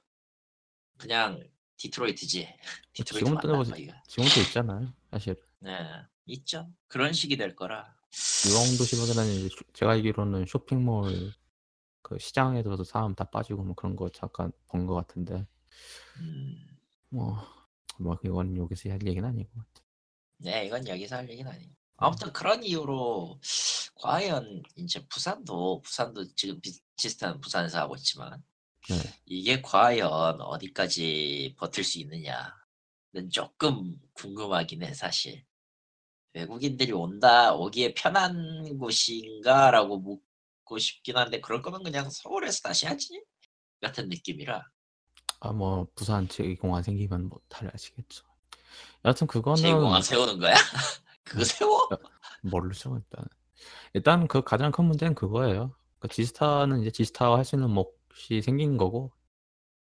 [0.99, 1.43] 그냥
[1.79, 2.49] 디트로이트지.
[2.93, 3.65] 디트로이트 지금도 맞나?
[4.09, 4.93] 지금도 있잖아요.
[5.11, 5.73] 사실 네,
[6.27, 6.69] 있죠.
[6.89, 7.95] 그런 식이 될 거라.
[8.47, 11.33] 유령 도시보다는 제가 알기로는 쇼핑몰
[12.03, 15.47] 그 시장에 들어서 사람 다 빠지고 뭐 그런 거 잠깐 본 것 같은데
[16.19, 16.79] 음,
[17.11, 17.37] 뭐,
[17.99, 19.51] 뭐 이건 여기서 할 얘기는 아니고
[20.39, 21.71] 네, 이건 여기서 할 얘기는 아니에요.
[21.97, 23.41] 아무튼 그런 이유로
[23.97, 28.43] 과연 이제 부산도 부산도 지금 비, 비슷한 부산에서 하고 있지만
[28.89, 28.97] 네.
[29.25, 35.45] 이게 과연 어디까지 버틸 수 있느냐는 조금 궁금하긴 해 사실.
[36.35, 43.25] 외국인들이 온다 오기에 편한 곳인가라고 묻고 싶긴 한데 그럴 거면 그냥 서울에서 다시 하지
[43.81, 44.63] 같은 느낌이라
[45.47, 48.25] 아 뭐 부산 제2공항 생기면 뭐 달라지겠죠.
[49.05, 50.55] 여하튼 그거는 제2공항 세우는 거야?
[51.25, 51.89] 그거 세워?
[52.43, 53.25] 모르죠 일단
[53.95, 55.75] 일단 그 가장 큰 문제는 그거예요.
[55.99, 59.13] 그 지스타는 이제 지스타와 할 수 있는 몫이 생긴 거고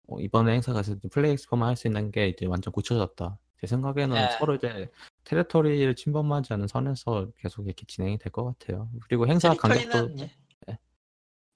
[0.08, 3.38] 어, 이번에 행사 가서 플레이 엑스포만 할 수 있는 게 이제 완전 고쳐졌다.
[3.62, 4.32] 제 생각에는 네.
[4.40, 4.90] 서로 이제
[5.26, 8.90] 테리토리를 침범하지 않은 선에서 계속 이렇게 진행이 될 것 같아요.
[9.08, 10.32] 그리고 행사 간격도 예.
[10.68, 10.80] 네.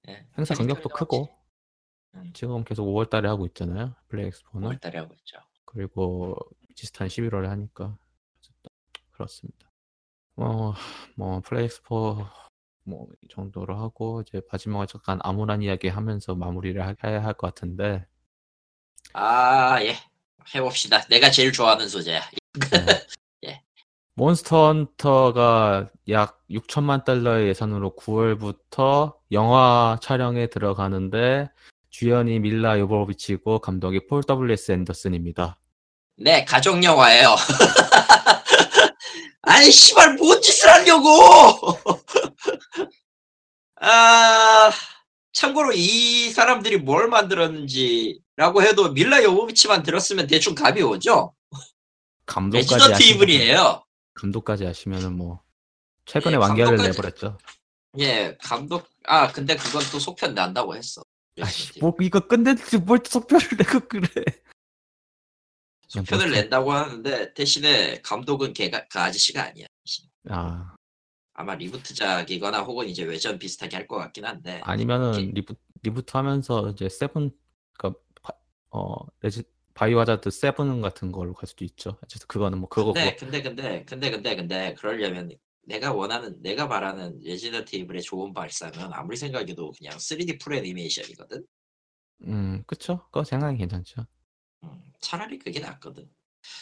[0.08, 1.28] 예, 행사 간격도 크고.
[2.32, 3.94] 지금 계속 5월 달에 하고 있잖아요.
[4.08, 5.38] 플레이 엑스포는 5월 달에 하고 있죠.
[5.64, 6.36] 그리고
[6.74, 7.96] 지스타는 11월에 하니까
[9.12, 9.68] 그렇습니다.
[10.34, 10.74] 뭐,
[11.16, 12.26] 뭐 플레이 엑스포
[12.86, 17.46] 뭐 이 정도로 하고 이제 마지막에 잠깐 암울한 이야기 하면서 마무리를 하- 해야 할 것
[17.54, 18.06] 같은데
[19.14, 19.94] 아 예.
[20.54, 21.00] 해 봅시다.
[21.08, 22.20] 내가 제일 좋아하는 소재야.
[23.46, 23.62] 예.
[24.16, 31.48] 몬스터 헌터가 약 6천만 달러의 예산으로 9월부터 영화 촬영에 들어가는데
[31.98, 34.72] 주연이 밀라 요보비치고 감독이 폴 W.S.
[34.72, 35.60] 앤더슨입니다.
[36.16, 37.36] 네, 가족 영화예요.
[39.42, 41.06] 아니, 씨발, 뭔 짓을 하려고!
[43.80, 44.72] 아,
[45.34, 51.32] 참고로 이 사람들이 뭘 만들었는지라고 해도 밀라 요보비치만 들었으면 대충 감이 오죠?
[52.26, 53.84] 감독까지 이블이에요.
[54.14, 55.42] 감독까지 하시면은 뭐
[56.06, 57.38] 최근에 예, 완결을 감독까지- 내버렸죠.
[58.00, 61.04] 예 감독 아 근데 그건 또 속편 난다고 했어.
[61.40, 64.06] 아이 뭐 이거 끝냈지 뭘 속편을 내고 그래.
[65.88, 69.66] 속편을 뭐, 낸다고 하는데 대신에 감독은 걔가 그 아저씨가 아니야.
[70.28, 70.74] 아
[71.34, 76.70] 아마 reboot작이거나 혹은 이제 외전 비슷하게 할 것 같긴 한데 아니면은 기- 리부 reboot 하면서
[76.70, 77.30] 이제 세븐
[77.76, 77.98] 그니까
[78.70, 79.42] 어 레지
[79.74, 81.98] 바이오하자드 세븐 같은 걸로 갈 수도 있죠.
[82.02, 85.30] 어쨌든 그거는 뭐 그거 근데 그거 근데 근데 근데 근데 근데 그러려면
[85.66, 91.44] 내가 원하는 내가 말하는 레지던트 이블의 좋은 발상은 아무리 생각해도 그냥 3D full 애니메이션이거든.
[92.22, 93.04] 음 그쵸?
[93.06, 94.06] 그거 생각이 괜찮죠.
[94.64, 96.08] 음, 차라리 그게 낫거든.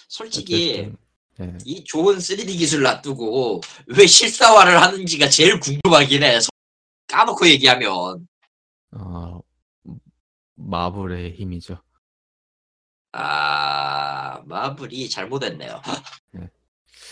[0.08, 0.96] 솔직히 어쨌든
[1.38, 1.58] 네.
[1.64, 3.60] 이 좋은 3D 기술 놔두고
[3.96, 6.40] 왜 실사화를 하는지가 제일 궁금하긴 해.
[6.40, 6.50] 소-
[7.08, 8.26] 까놓고 얘기하면
[8.92, 9.40] 어
[10.54, 11.82] 마블의 힘이죠.
[13.12, 15.82] 아 마블이 잘못했네요.
[16.32, 16.48] 네.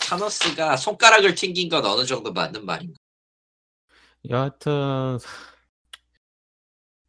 [0.03, 2.97] 타노스가 손가락을 튕긴 건 어느 정도 맞는 말인가?
[4.29, 5.17] 여하튼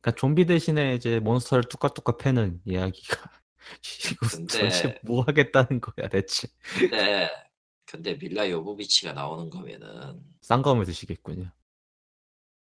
[0.00, 3.30] 그러니까 좀비 대신에 이제 몬스터를 뚜까뚜까 패는 이야기가
[4.10, 7.30] 이거 근데- 도대체 뭐 하겠다는 거야 대체 근데
[7.84, 11.52] 근데 밀라 요보비치가 나오는 거면은 쌍검을 드시겠군요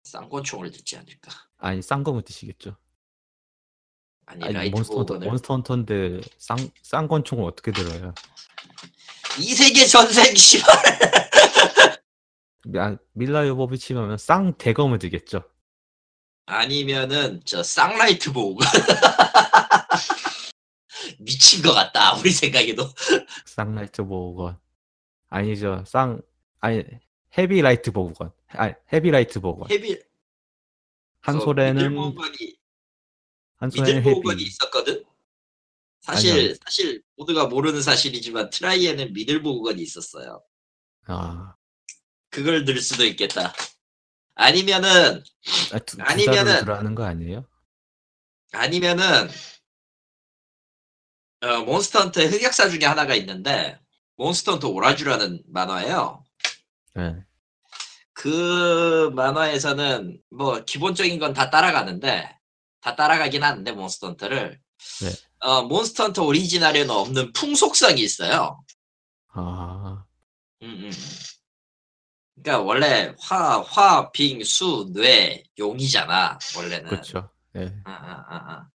[0.03, 1.31] 쌍권총을 듣지 않을까?
[1.57, 2.77] 아니 쌍검을 드시겠죠
[4.27, 8.13] 아니, 아니 몬스터 몬스터 헌터인데 쌍 쌍권총을 어떻게 들어요
[9.39, 10.75] 이 세계 전생 씨발.
[12.77, 15.43] 아, 밀라 요보비치면 쌍 대검을 들겠죠.
[16.45, 18.65] 아니면은 저 쌍라이트 보호가
[21.19, 22.89] 미친 것 같다 우리 생각에도.
[23.45, 24.57] 쌍라이트 보건
[25.29, 26.21] 아니죠 쌍
[26.61, 26.83] 아니
[27.37, 29.99] 헤비라이트 보건 아니 헤비라이트 보건 헤비
[31.19, 32.55] 한 보건이
[33.57, 34.43] 한 보건이 헤비.
[34.43, 35.03] 있었거든.
[36.07, 36.53] 사실 아니요.
[36.63, 40.41] 사실 모두가 모르는 사실이지만 트라이에는 미들 보건이 있었어요.
[41.05, 41.53] 아
[42.29, 43.53] 그걸 들 수도 있겠다.
[44.35, 45.23] 아니면은
[45.73, 47.45] 아, 두, 자루를 들어가는 거 아니에요?
[48.53, 49.27] 아니면은
[51.41, 53.77] 어, 몬스터헌터의 흑역사 중에 하나가 있는데
[54.15, 56.23] 몬스터헌터 오라주라는 만화예요.
[56.95, 57.15] 네.
[58.13, 62.33] 그 만화에서는 뭐 기본적인 건 다 따라가는데
[62.81, 64.59] 다 따라가긴 하는데 몬스터헌터를
[65.01, 65.26] 네.
[65.39, 68.63] 어, 몬스터 헌터 오리지널에는 없는 풍속성이 있어요.
[69.29, 70.03] 아,
[70.63, 70.91] 음, 음.
[72.35, 76.89] 그러니까 원래 화, 화, 빙, 수, 뇌, 용이잖아 원래는.
[76.89, 77.29] 그렇죠.
[77.53, 77.73] 네.
[77.85, 78.67] 아, 아, 아, 아.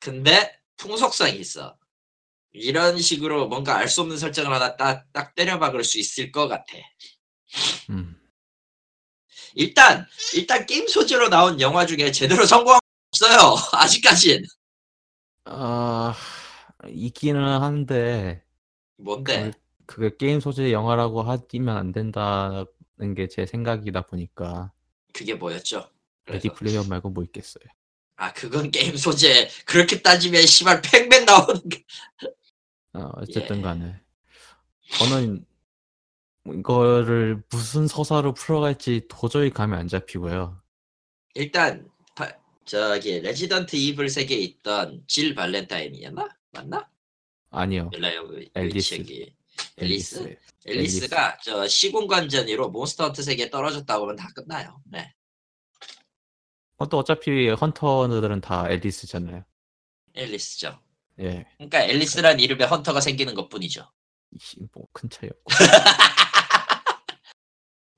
[0.00, 1.76] 근데 풍속성이 있어.
[2.52, 6.46] 이런 식으로 뭔가 알 수 없는 설정을 하나 딱, 딱 때려 박을 수 있을 것
[6.48, 6.74] 같아.
[7.90, 8.16] 음.
[9.54, 13.56] 일단 일단 게임 소재로 나온 영화 중에 제대로 성공한 거 없어요.
[13.72, 14.44] 아직까진.
[15.44, 16.14] 아,
[16.88, 18.44] 있기는 한데
[18.96, 19.50] 뭔데?
[19.50, 19.52] 그,
[19.86, 24.72] 그게 게임 소재 영화라고 하면 안 된다는 게 제 생각이다 보니까
[25.12, 25.90] 그게 뭐였죠?
[26.26, 26.54] 레디 그래서.
[26.58, 27.64] 플레이어 말고 뭐 있겠어요.
[28.16, 29.48] 아 그건 게임 소재.
[29.66, 31.84] 그렇게 따지면 시발 팩맨 나오는 게.
[32.94, 33.62] 어, 어쨌든 예.
[33.62, 34.00] 간에
[34.98, 35.44] 저는
[36.46, 40.60] 이거를 무슨 서사로 풀어갈지 도저히 감이 안 잡히고요.
[41.34, 41.93] 일단 바-
[42.64, 46.28] 저기 레지던트 이블 세계에 있던 질 발렌타인이었나?
[46.52, 46.88] 맞나?
[47.50, 47.90] 아니요.
[47.92, 48.28] 몰라요.
[48.54, 48.94] 앨리스.
[48.94, 49.32] 앨리스.
[49.76, 50.18] 앨리스?
[50.22, 50.38] 앨리스.
[50.66, 54.80] 앨리스가 저 시공간 전이로 몬스터헌터 세계에 떨어졌다고 하면 다 끝나요.
[54.86, 55.12] 네.
[56.76, 59.44] 어, 또 어차피 헌터들은 다 앨리스잖아요.
[60.14, 60.80] 앨리스죠.
[61.20, 61.46] 예.
[61.58, 63.88] 그러니까 앨리스란 이름에 헌터가 생기는 것 뿐이죠.
[64.72, 65.44] 뭐 큰 차이 없고.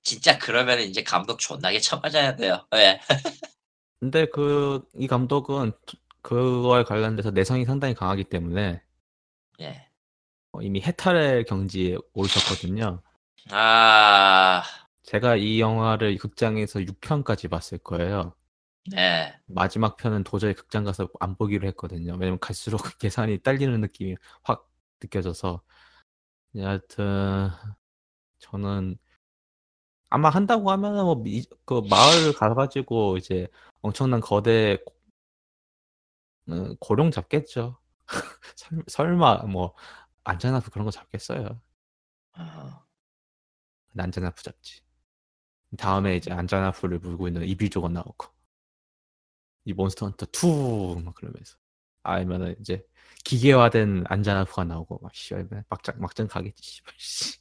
[0.02, 2.66] 진짜 그러면 이제 감독 존나게 쳐맞아야 돼요.
[2.74, 3.00] 예.
[4.00, 5.72] 근데 그 이 감독은
[6.22, 8.82] 그거에 관련돼서 내성이 상당히 강하기 때문에
[9.60, 9.88] 예.
[10.52, 13.02] 어, 이미 해탈의 경지에 오르셨거든요.
[13.52, 14.62] 아,
[15.04, 18.34] 제가 이 영화를 극장에서 6편까지 봤을 거예요.
[18.90, 19.34] 네.
[19.46, 22.12] 마지막 편은 도저히 극장 가서 안 보기로 했거든요.
[22.18, 24.68] 왜냐면 갈수록 예산이 딸리는 느낌이 확
[25.02, 25.62] 느껴져서.
[26.56, 27.50] 여하튼
[28.38, 28.98] 저는
[30.08, 33.48] 아마 한다고 하면은 뭐그 마을 가가지고 이제
[33.86, 34.94] 엄청난 거대 고-
[36.48, 37.78] 어, 고룡 잡겠죠.
[38.56, 39.74] 설- 설마 뭐
[40.24, 41.60] 안전하프 그런 거 잡겠어요.
[42.38, 42.86] 어,
[43.90, 44.80] 근데 안전하프 잡지.
[45.78, 48.28] 다음에 이제 안전하프를 물고 있는 이빌조가 나오고
[49.64, 51.56] 이 몬스터 헌터 2막 그러면서
[52.04, 52.86] 아니면은 이제
[53.24, 57.38] 기계화된 안전하프가 나오고 막 씨발 막장 막장 가겠지 씨발 씨.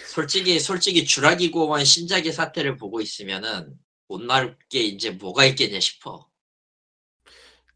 [0.00, 3.72] 솔직히 솔직히 주라기 공원 신작의 사태를 보고 있으면은
[4.10, 6.28] 못 나올 게 이제 뭐가 있겠냐 싶어.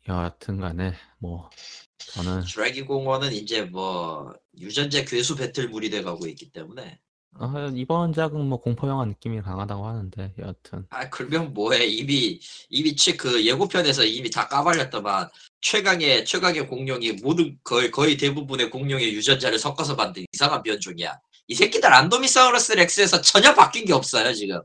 [0.09, 1.49] 여하튼간에 뭐
[1.97, 6.99] 저는 주라기 공원은 이제 뭐 유전자 괴수 배틀물이 돼가고 있기 때문에
[7.39, 12.97] 아, 이번 작은 뭐 공포 영화 느낌이 강하다고 하는데 여하튼 아 그러면 뭐해 이미 이미
[12.97, 15.28] 최그 예고편에서 이미 다 까발렸더만
[15.61, 21.16] 최강의 최강의 공룡이 모든 거의 거의 대부분의 공룡의 유전자를 섞어서 만든 이상한 변종이야.
[21.47, 24.61] 이 새끼들 인도미누스 렉스에서 전혀 바뀐 게 없어요 지금.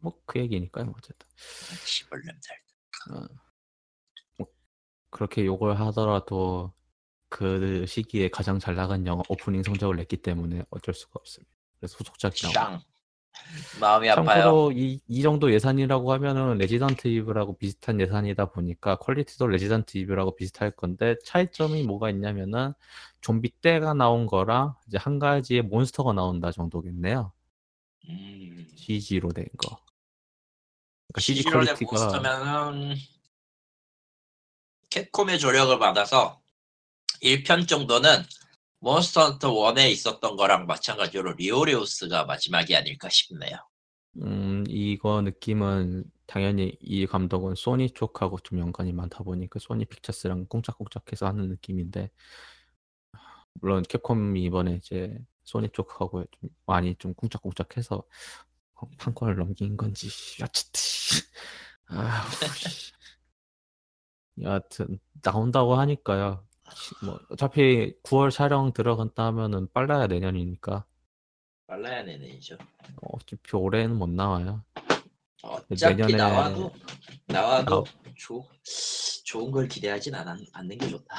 [0.00, 1.26] 뭐 그 얘기니까요 뭐 어쨌든
[1.84, 2.50] 시벌렘들.
[5.10, 6.72] 그렇게 욕을 하더라도
[7.28, 11.52] 그 시기에 가장 잘 나간 영화 오프닝 성적을 냈기 때문에 어쩔 수가 없습니다.
[11.78, 12.80] 그래서 후속작이 나오고 샹.
[13.80, 14.42] 마음이 아파요.
[14.42, 20.72] 참고로 이, 이 정도 예산이라고 하면은 레지던트 이블하고 비슷한 예산이다 보니까 quality도 레지던트 이블하고 비슷할
[20.72, 22.72] 건데 차이점이 뭐가 있냐면은
[23.20, 27.32] 좀비 떼가 나온 거랑 이제 한 가지의 몬스터가 나온다 정도겠네요.
[28.08, 28.66] 음.
[28.74, 29.78] CG로 된 거.
[31.08, 32.96] 그러니까 CG 퀄리티가 몬스터면은
[34.90, 36.40] 캡콤의 조력을 받아서
[37.22, 38.22] 1편 정도는
[38.80, 43.56] 몬스터 헌터 1에 있었던 거랑 마찬가지로 리오레우스가 마지막이 아닐까 싶네요.
[44.22, 51.26] 음, 이거 느낌은 당연히 이 감독은 소니 쪽하고 좀 연관이 많다 보니까 소니 픽처스랑 쿵짝쿵짝해서
[51.26, 52.10] 하는 느낌인데
[53.54, 58.04] 물론 캡콤이 이번에 이제 소니 쪽하고 좀 많이 좀 꽁짝꽁짝해서
[58.98, 60.08] 판권을 넘긴 건지
[60.42, 60.80] 어쨌든
[61.88, 62.24] 아
[64.40, 66.44] 여하튼 나온다고 하니까요.
[67.02, 70.84] 뭐 어차피 9월 촬영 들어간다 하면은 빨라야 내년이니까.
[71.66, 72.56] 빨라야 내년이죠.
[73.02, 74.64] 어차피 올해는 못 나와요.
[75.42, 76.72] 어차피 내년에 나와도
[77.26, 78.48] 나와도 나- 조,
[79.24, 81.16] 좋은 걸 기대하진 않, 않는 게 좋다.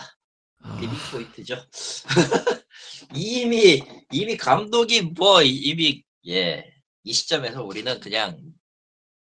[0.62, 1.56] 아, 비빅 포인트죠.
[3.16, 3.82] 이미
[4.12, 6.74] 이미 감독이 뭐 이- 이미 예
[7.04, 8.40] 이 시점에서 우리는 그냥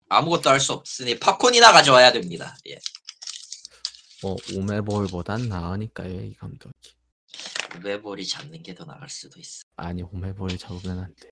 [0.09, 2.57] 아무것도 할 수 없으니 팝콘이나 가져와야 됩니다.
[2.69, 2.79] 예.
[4.23, 6.73] 뭐 오메볼보단 나으니까요 이 감독이
[7.83, 9.63] 외볼이 잡는 게 더 나을 수도 있어.
[9.77, 11.29] 아니 오메볼 잡으면 안 돼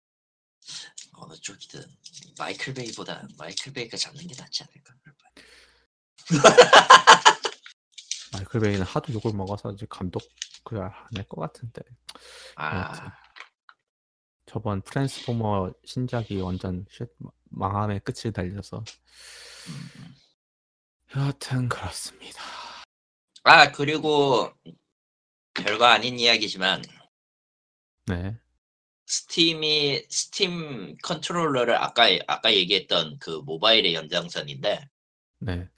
[1.14, 1.82] 어느 쪽이든
[2.38, 4.94] 마이클 베이보다 마이클 베이가 잡는 게 낫지 않을까.
[8.32, 10.22] 마이클 베이는 하도 욕을 먹어서 이제 감독
[10.64, 11.82] 그만할 것 같은데
[12.56, 13.12] 아
[14.46, 17.08] 저번 트랜스포머 신작이 완전 shit
[17.50, 20.14] 망함의 끝을 달려서 음.
[21.16, 22.40] 여하튼 그렇습니다
[23.44, 24.50] 아 그리고
[25.54, 26.82] 별거 아닌 이야기지만
[28.06, 28.36] 네
[29.06, 34.88] 스팀이 스팀 컨트롤러를 아까 아까 얘기했던 그 모바일의 연장선인데
[35.40, 35.68] 네.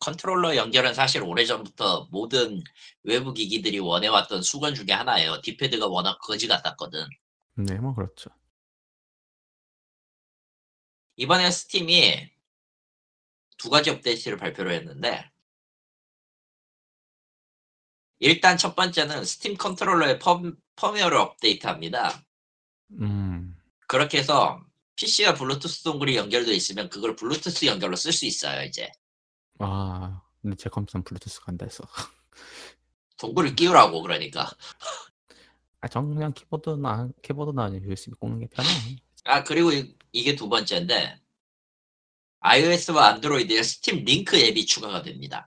[0.00, 2.62] 컨트롤러 연결은 사실 오래전부터 모든
[3.02, 5.40] 외부 기기들이 원해왔던 숙원 중에 하나예요.
[5.40, 7.06] D-pad가 워낙 거지 같았거든.
[7.56, 8.30] 네, 뭐 그렇죠.
[11.16, 12.30] 이번에 스팀이
[13.56, 15.30] 두 가지 업데이트를 발표를 했는데
[18.18, 22.22] 일단 첫 번째는 스팀 컨트롤러의 펌, 펌웨어를 업데이트합니다.
[23.00, 24.60] 음, 그렇게 해서
[24.96, 28.62] PC와 블루투스 동글이 연결돼 있으면 그걸 블루투스 연결로 쓸 수 있어요.
[28.64, 28.90] 이제
[29.58, 31.84] 아, 근데 제 컴퓨터는 블루투스 간단해서.
[33.18, 34.50] 동글을 끼우라고 그러니까.
[35.80, 38.68] 아, 전 그냥 키보드나, 키보드나 아니면 USB 꽂는 게 편해.
[39.24, 41.20] 아 그리고 이, 이게 두 번째인데
[42.40, 45.46] iOS와 안드로이드에 스팀 링크 앱이 추가가 됩니다.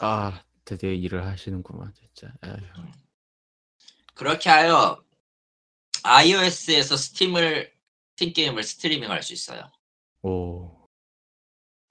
[0.00, 2.32] 아, 드디어 일을 하시는구만, 진짜.
[2.44, 2.56] 에휴.
[4.14, 5.02] 그렇게 하여
[6.02, 7.72] iOS에서 스팀을
[8.16, 9.70] 스팀 게임을 스트리밍 할 수 있어요.
[10.22, 10.88] 오,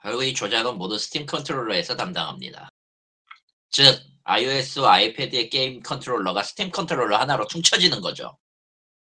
[0.02, 2.70] 그리고 이 조작은 모두 스팀 컨트롤러에서 담당합니다.
[3.70, 8.38] 즉 iOS와 아이패드의 게임 컨트롤러가 스팀 컨트롤러 하나로 퉁쳐지는 거죠.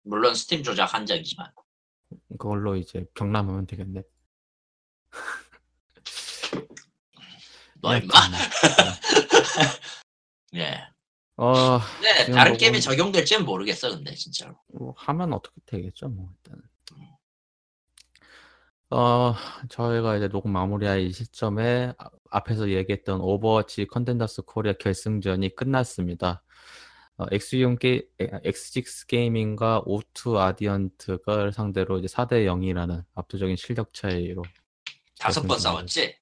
[0.02, 1.50] 물론 스팀 조작 한정이지만
[2.38, 4.02] 그걸로 이제 병남하면 되겠네.
[7.82, 8.12] 너 네, 임마.
[10.54, 10.86] 예.
[11.36, 14.58] 어, 네, 다른 게임에 적용될지는 모르겠어 근데 진짜로.
[14.74, 16.62] 뭐 하면 어떻게 되겠죠, 뭐, 일단은.
[18.90, 19.34] 어,
[19.68, 26.42] 저희가 이제 녹음 마무리할 이 시점에 아- 앞에서 얘기했던 오버워치 컨텐더스 코리아 결승전이 끝났습니다.
[27.16, 34.42] 어, 엑스용 게, 엑스식스 게이밍과 오투 아디언트가 상대로 이제 4대 0이라는 압도적인 실력 차이로
[35.18, 36.16] 다섯 번 결승전을- 싸웠지?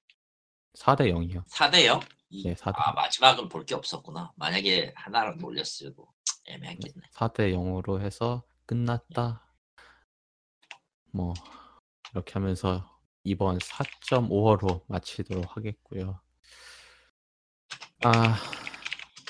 [0.74, 1.44] 4대 0이요.
[1.48, 2.00] 4대요?
[2.44, 4.32] 네, 4대, 아 마지막은 볼 게 없었구나.
[4.36, 6.06] 만약에 하나를 몰렸어도
[6.46, 7.00] 애매하겠네.
[7.14, 9.46] 4대 0으로 해서 끝났다.
[11.12, 11.32] 뭐
[12.12, 12.88] 이렇게 하면서
[13.24, 16.20] 이번 4.5호로 마치도록 하겠고요.
[18.04, 18.36] 아,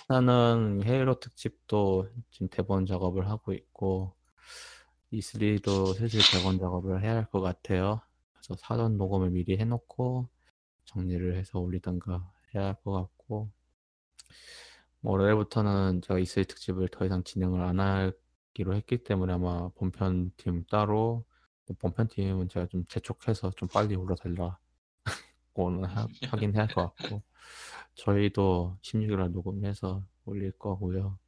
[0.09, 4.15] 나는 헤일로 특집도 지금 대본 작업을 하고 있고
[5.13, 8.01] E3도 슬슬 대본 작업을 해야 할 것 같아요.
[8.33, 10.29] 그래서 사전 녹음을 미리 해놓고
[10.87, 13.51] 정리를 해서 올리던가 해야 할 것 같고
[15.01, 20.65] 뭐 월요일부터는 제가 E3 특집을 더 이상 진행을 안 하기로 했기 때문에 아마 본편 팀
[20.71, 21.25] 따로
[21.75, 24.59] 본편팀은 제가 좀 재촉해서 좀 빨리 올라달라.
[25.55, 25.85] 고는
[26.33, 27.23] 하긴 해야 할 것 같고
[27.97, 31.19] 저희도 16일날 녹음해서 올릴 거고요.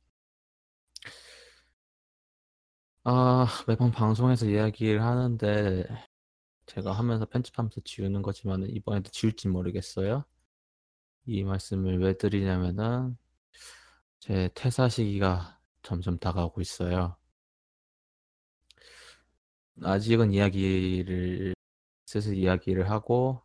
[3.04, 5.84] 아 매번 방송에서 이야기를 하는데
[6.66, 10.24] 제가 하면서 편집하면서 지우는 거지만 이번에도 지울지 모르겠어요.
[11.26, 13.16] 이 말씀을 왜 드리냐면은
[14.20, 17.16] 제 퇴사 시기가 점점 다가오고 있어요.
[19.82, 21.54] 아직은 이야기를
[22.06, 23.40] 슬슬 이야기를 하고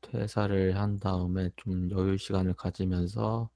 [0.00, 3.50] 퇴사를 한 다음에 좀 여유 시간을 가지면서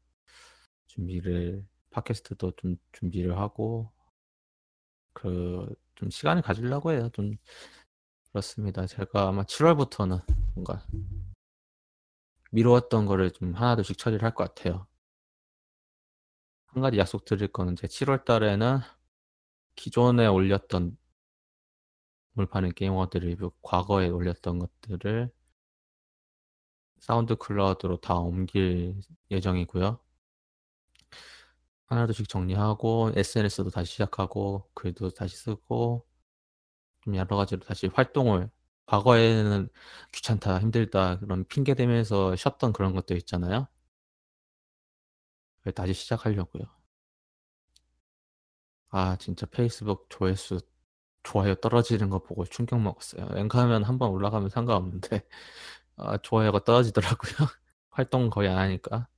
[0.89, 3.91] 준비를 팟캐스트도 좀 준비를 하고
[5.13, 7.11] 그 좀 시간을 가지려고 해요.
[7.13, 7.37] 좀
[8.33, 8.87] 그렇습니다.
[8.87, 10.19] 제가 아마 7월부터는
[10.55, 10.87] 뭔가
[12.53, 14.87] 미루었던 거를 좀 하나둘씩 처리를 할 것 같아요.
[16.69, 18.79] 한 가지 약속 드릴 거는 제 7월 달에는
[19.75, 20.97] 기존에 올렸던
[22.33, 25.31] 물파는 게임 워드 리뷰 과거에 올렸던 것들을
[27.01, 29.01] 사운드 클라우드로 다 옮길
[29.31, 29.99] 예정이고요.
[31.87, 36.07] 하나둘씩 정리하고 SNS도 다시 시작하고 글도 다시 쓰고
[37.03, 38.51] 좀 여러 가지로 다시 활동을
[38.87, 39.69] 과거에는
[40.13, 43.69] 귀찮다 힘들다 그런 핑계 대면서 쉬었던 그런 것도 있잖아요.
[45.75, 46.65] 다시 시작하려고요.
[48.89, 50.61] 아 진짜 페이스북 조회수
[51.23, 53.29] 좋아요 떨어지는 거 보고 충격 먹었어요.
[53.37, 55.23] 앵커하면 한 번 올라가면 상관없는데
[55.97, 57.35] 아, 좋아요가 떨어지더라고요.
[57.91, 59.09] 활동 거의 안 하니까.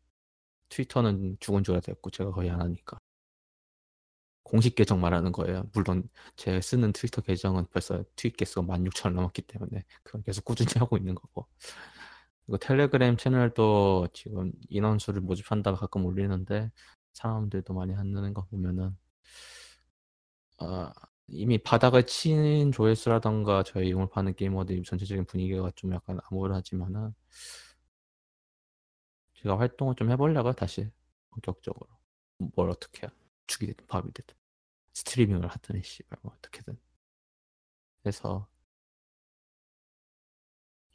[0.70, 2.98] 트위터는 죽은 줄 알았고 제가 거의 안 하니까.
[4.44, 5.64] 공식 계정 말하는 거예요.
[5.72, 10.96] 물론 제가 쓰는 트위터 계정은 벌써 트윗 개수가 16,000 넘었기 때문에 그건 계속 꾸준히 하고
[10.96, 11.46] 있는 거고.
[12.46, 16.70] 그리고 텔레그램 채널도 지금 인원수를 모집한다고 가끔 올리는데
[17.14, 18.96] 사람들도 많이 하는 거 보면은
[20.58, 20.92] 아,
[21.32, 27.14] 이미 바닥을 친 조회수라던가 저희 이용을 파는 게이머들 전체적인 분위기가 좀 약간 암울하지만은
[29.34, 30.90] 제가 활동을 좀 해보려고요 다시.
[31.30, 31.88] 본격적으로.
[32.54, 33.08] 뭘 어떻게
[33.46, 34.36] 죽이 됐든 밥이 됐든.
[34.92, 36.78] 스트리밍을 하든 씨발 뭐 어떻게든.
[38.06, 38.46] 해서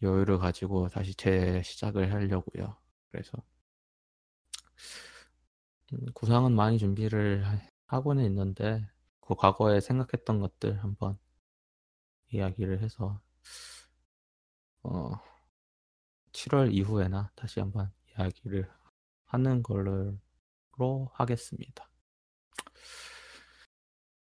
[0.04, 2.78] 여유를 가지고 다시 재시작을 하려고요.
[3.12, 3.32] 그래서
[5.94, 7.44] 음, 구상은 많이 준비를
[7.88, 8.88] 하고는 있는데
[9.28, 11.20] 그 과거에 생각했던 것들 한번
[12.32, 13.20] 이야기를 해서
[14.84, 15.12] 어
[16.32, 18.72] 7월 이후에나 다시 한번 이야기를
[19.26, 20.18] 하는 걸로
[21.14, 21.90] 하겠습니다.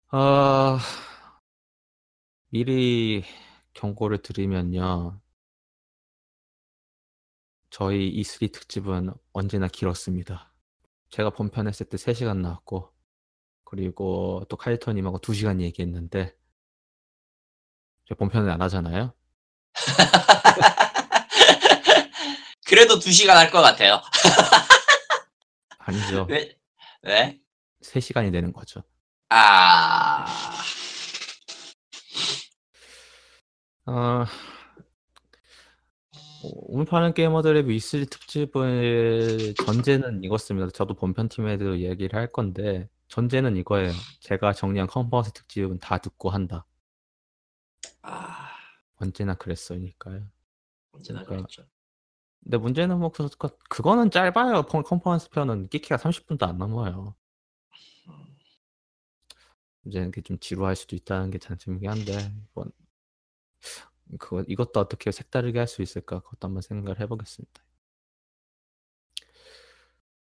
[0.09, 0.77] 아
[2.49, 3.23] 미리
[3.73, 5.21] 경고를 드리면요.
[7.69, 10.53] 저희 E3 특집은 언제나 길었습니다.
[11.09, 12.96] 제가 본편 했을 때 3시간 나왔고
[13.69, 16.33] 그리고 또 카이토님하고 2시간 얘기했는데
[18.07, 19.13] 제 본편은 안 하잖아요.
[22.65, 24.01] 그래도 2시간 할 것 같아요.
[25.79, 26.25] 아니죠.
[26.29, 26.57] 왜?
[27.03, 27.39] 왜?
[27.83, 28.83] 3시간이 되는 거죠.
[29.29, 30.25] 아.
[33.85, 34.25] 어...
[36.43, 40.69] 오늘 파는 게이머들의 E3 특집의 전제는 이것습니다.
[40.69, 43.91] 저도 본편 팀에도 얘기를 할 건데 전제는 이거예요.
[44.19, 46.65] 제가 정리한 컨퍼런스 특집은 다 듣고 한다.
[48.01, 48.49] 아.
[48.95, 50.27] 언제나 그랬으니까요.
[50.91, 51.69] 언제나 그러니까, 그랬죠.
[52.43, 53.29] 근데 문제는 뭐 그,
[53.69, 54.63] 그거는 짧아요.
[54.63, 57.15] 컨퍼런스 편은 끼키가 30분도 안 넘어요.
[59.85, 62.71] 이게 좀 지루할 수도 있다는 게 장점이긴 한데 이건
[64.19, 67.63] 그거 이것도 어떻게 색다르게 할 수 있을까 그것도 한번 생각을 해보겠습니다.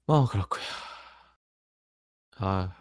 [0.06, 0.90] 뭐 그렇고요.
[2.43, 2.76] 아,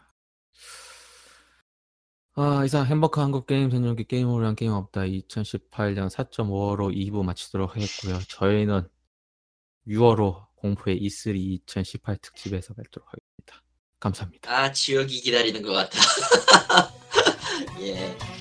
[2.35, 8.21] 아 이상 행복한 한국 게임 전용기 게임으로 한 게임 없다 2018년 4.5로 2부 마치도록 하겠고요.
[8.27, 8.89] 저희는
[9.87, 13.63] 6월호 공포의 E3 2018 특집에서 뵙도록 하겠습니다.
[13.99, 14.51] 감사합니다.
[14.51, 15.99] 아 지옥이 기다리는 것 같아.
[17.81, 18.40] 예.